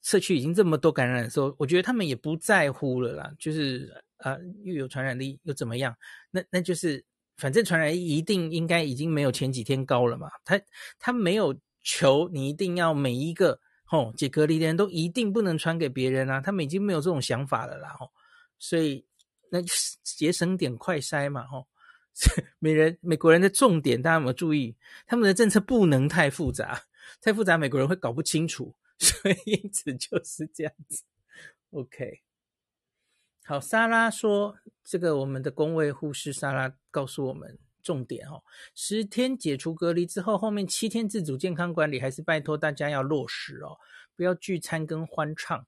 [0.00, 3.30] 社区已经这么多感染的时候，我觉得他们也不在乎了啦。
[3.38, 5.94] 就是啊，又有传染力又怎么样？
[6.32, 7.04] 那那就是
[7.36, 10.28] 反正传染一定应该已经没有前几天高了嘛。
[10.44, 10.60] 他
[10.98, 13.60] 他没有求你一定要每一个。
[13.90, 16.40] 哦，解隔离的人都一定不能传给别人啊！
[16.40, 18.10] 他们已经没有这种想法了啦，吼，
[18.58, 19.06] 所以
[19.50, 19.60] 那
[20.02, 21.68] 节省点快筛嘛，吼。
[22.58, 24.74] 美人美国人的重点，大家有没有注意？
[25.06, 26.82] 他们的政策不能太复杂，
[27.20, 31.04] 太复杂美国人会搞不清楚，所以因此就是这样子。
[31.70, 32.20] OK，
[33.46, 38.42] 好，莎拉说，这个我们的公卫护士莎拉告诉我们，重点哦。
[38.74, 43.78] 十天解除隔离之后，后面七天自主健康管理还是拜托大家要落实哦，
[44.16, 45.66] 不要聚餐跟欢唱。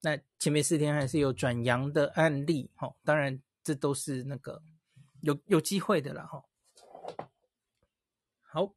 [0.00, 4.60] 那前面四天还是有转阳的案例哦，当然这都是那个
[5.20, 6.42] 有有机会的了哈。
[8.42, 8.74] 好。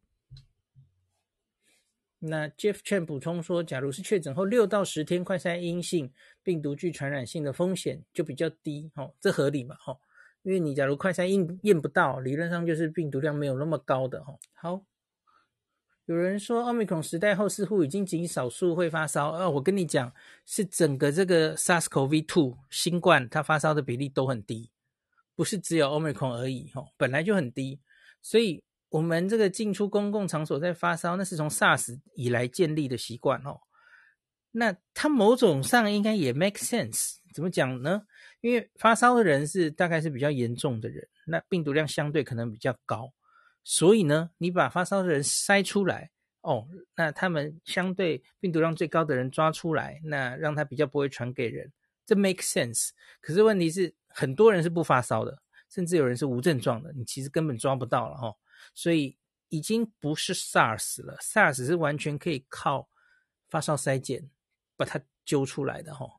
[2.23, 6.13] 那 Jeff Chen 补充说，假如是确诊后六到十天快筛阴性，
[6.43, 9.97] 病毒具传染性的风险就比较低，哦，这合理嘛，哈，
[10.43, 14.35] 因为你假如快筛验验不到，理论上就是病毒量没有那么高的，哈。
[14.53, 14.85] 好，
[16.05, 20.13] 有人说奥密克戎时代后似乎已经仅少数会发烧，哦，我跟你讲，
[20.45, 24.69] 是整个这个 SARS-CoV-2 新冠它发烧的比例都很低，
[25.35, 27.79] 不是只有 Omicron 而已，哈，本来就很低，
[28.21, 28.63] 所以。
[28.91, 33.59] 我们这个进出公共场所在发烧，那是从 SARS 以来建立的习惯哦。
[34.51, 37.15] 那它某种上应该也 make sense。
[37.33, 38.03] 怎么讲呢？
[38.41, 43.13] 因为发烧的人是大概是比较严重的人，那病毒量相对可能比较高，
[43.63, 46.11] 所以呢，你把发烧的人筛出来
[46.41, 46.67] 哦，
[46.97, 51.71] 那他们相对病毒量最高的人抓出来，那让他比较不会传给人，
[52.05, 52.89] 这 make sense。
[53.21, 58.35] 可是问题是，很多人是不发烧的，甚至有人是无症状的，你其实根本抓不到了哈、
[58.73, 59.17] 所以
[59.49, 62.87] 已经不是 SARS 了，SARS 是完全可以靠
[63.49, 64.29] 发烧筛检
[64.77, 66.09] 把它揪出来的哈。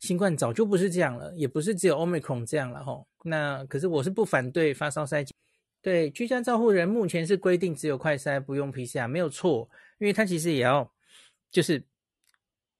[0.00, 3.00] 新冠早就不是这样了，也不是只有 Omicron 这样了哈。
[3.22, 5.32] 那可是我是不反对发烧筛检，
[5.80, 10.92] 对居家照护人目前是规定只有快筛不用 PCR，没有错，因为它其实也要
[11.52, 11.80] 就是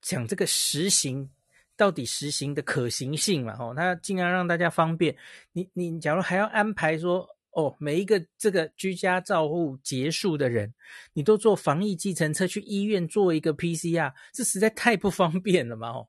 [0.01, 1.31] 讲这个实行
[1.77, 5.17] 到底实行的可行性嘛哈，他尽量让大家方便。
[5.53, 7.32] 你你假如还要安排说。
[7.53, 10.75] 哦，每一个这个居家照护结束的人，
[11.13, 15.91] 你都坐防疫计程车去医院做一个 PCR，这实在太不方便了嘛！
[15.91, 16.09] 哦，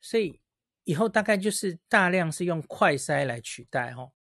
[0.00, 0.40] 所以
[0.84, 4.12] 以后大概就是大量是用快筛来取代哦。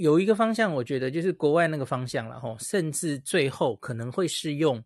[0.00, 4.82] 有一个方向，我觉得就是国外那个方向了哈，甚至最后可能会是用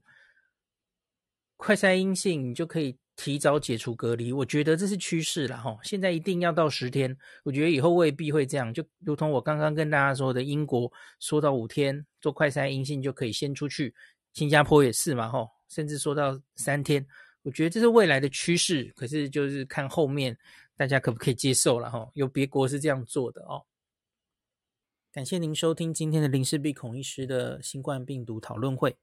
[1.56, 4.32] 快筛阴性，你就可以提早解除隔离。
[4.32, 5.78] 我觉得这是趋势了哈。
[5.84, 8.74] 现在一定要到十天，我觉得以后未必会这样。
[8.74, 13.94] 就如同我刚刚跟大家说的，英国说到五天做快筛阴性就可以先出去，
[14.32, 17.06] 新加坡也是嘛哈，甚至说到三天，
[17.42, 18.92] 我觉得这是未来的趋势。
[18.96, 20.36] 可是就是看后面
[20.76, 22.04] 大家可不可以接受了哈。
[22.14, 23.62] 有别国是这样做的哦。
[25.14, 28.96] 感谢您收听今天的林氏璧孔医师的新冠病毒讨论会。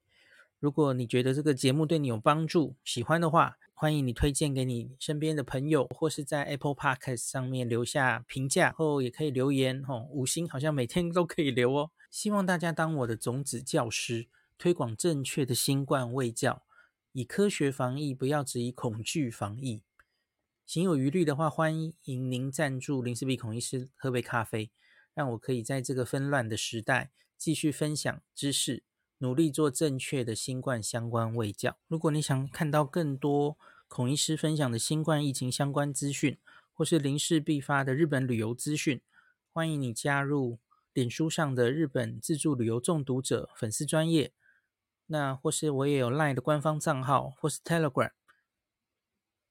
[0.58, 11.90] 如果你觉得这个节目对你有帮助，喜欢的话，欢迎你推荐给你身边的朋友，或是在 Apple Podcast 上面留下评价，后也可以留言哦，五星好像每天都可以留哦。
[12.10, 16.62] 希望大家当我的种子教师，推广正确的新冠卫教，
[17.12, 19.80] 以科学防疫，不要只以恐惧防疫。
[20.66, 24.70] 行有余力的话，欢迎您赞助林氏璧孔医师喝杯咖啡。
[25.14, 28.82] 让我可以在这个纷乱的时代继续分享知识，
[29.18, 31.76] 努力做正确的新冠相关卫教。
[31.88, 33.58] 如果你想看到更多
[33.88, 36.38] 孔医师分享的新冠疫情相关资讯，
[36.72, 39.00] 或是林氏必发的日本旅游资讯，
[39.52, 40.58] 欢迎你加入
[40.94, 44.32] 脸书上的日本自助旅游中毒者粉丝专业。
[45.06, 48.12] 那或是我也有 LINE 的官方账号，或是 Telegram。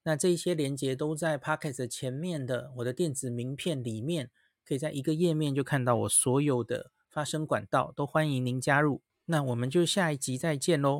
[0.03, 4.31] 那这一些连接都在 Pocket 前面的我的电子名片里面。
[4.71, 9.01] 可以在一个页面就看到我所有的发声管道，都欢迎您加入。
[9.25, 10.89] 那我们就下一集再见喽。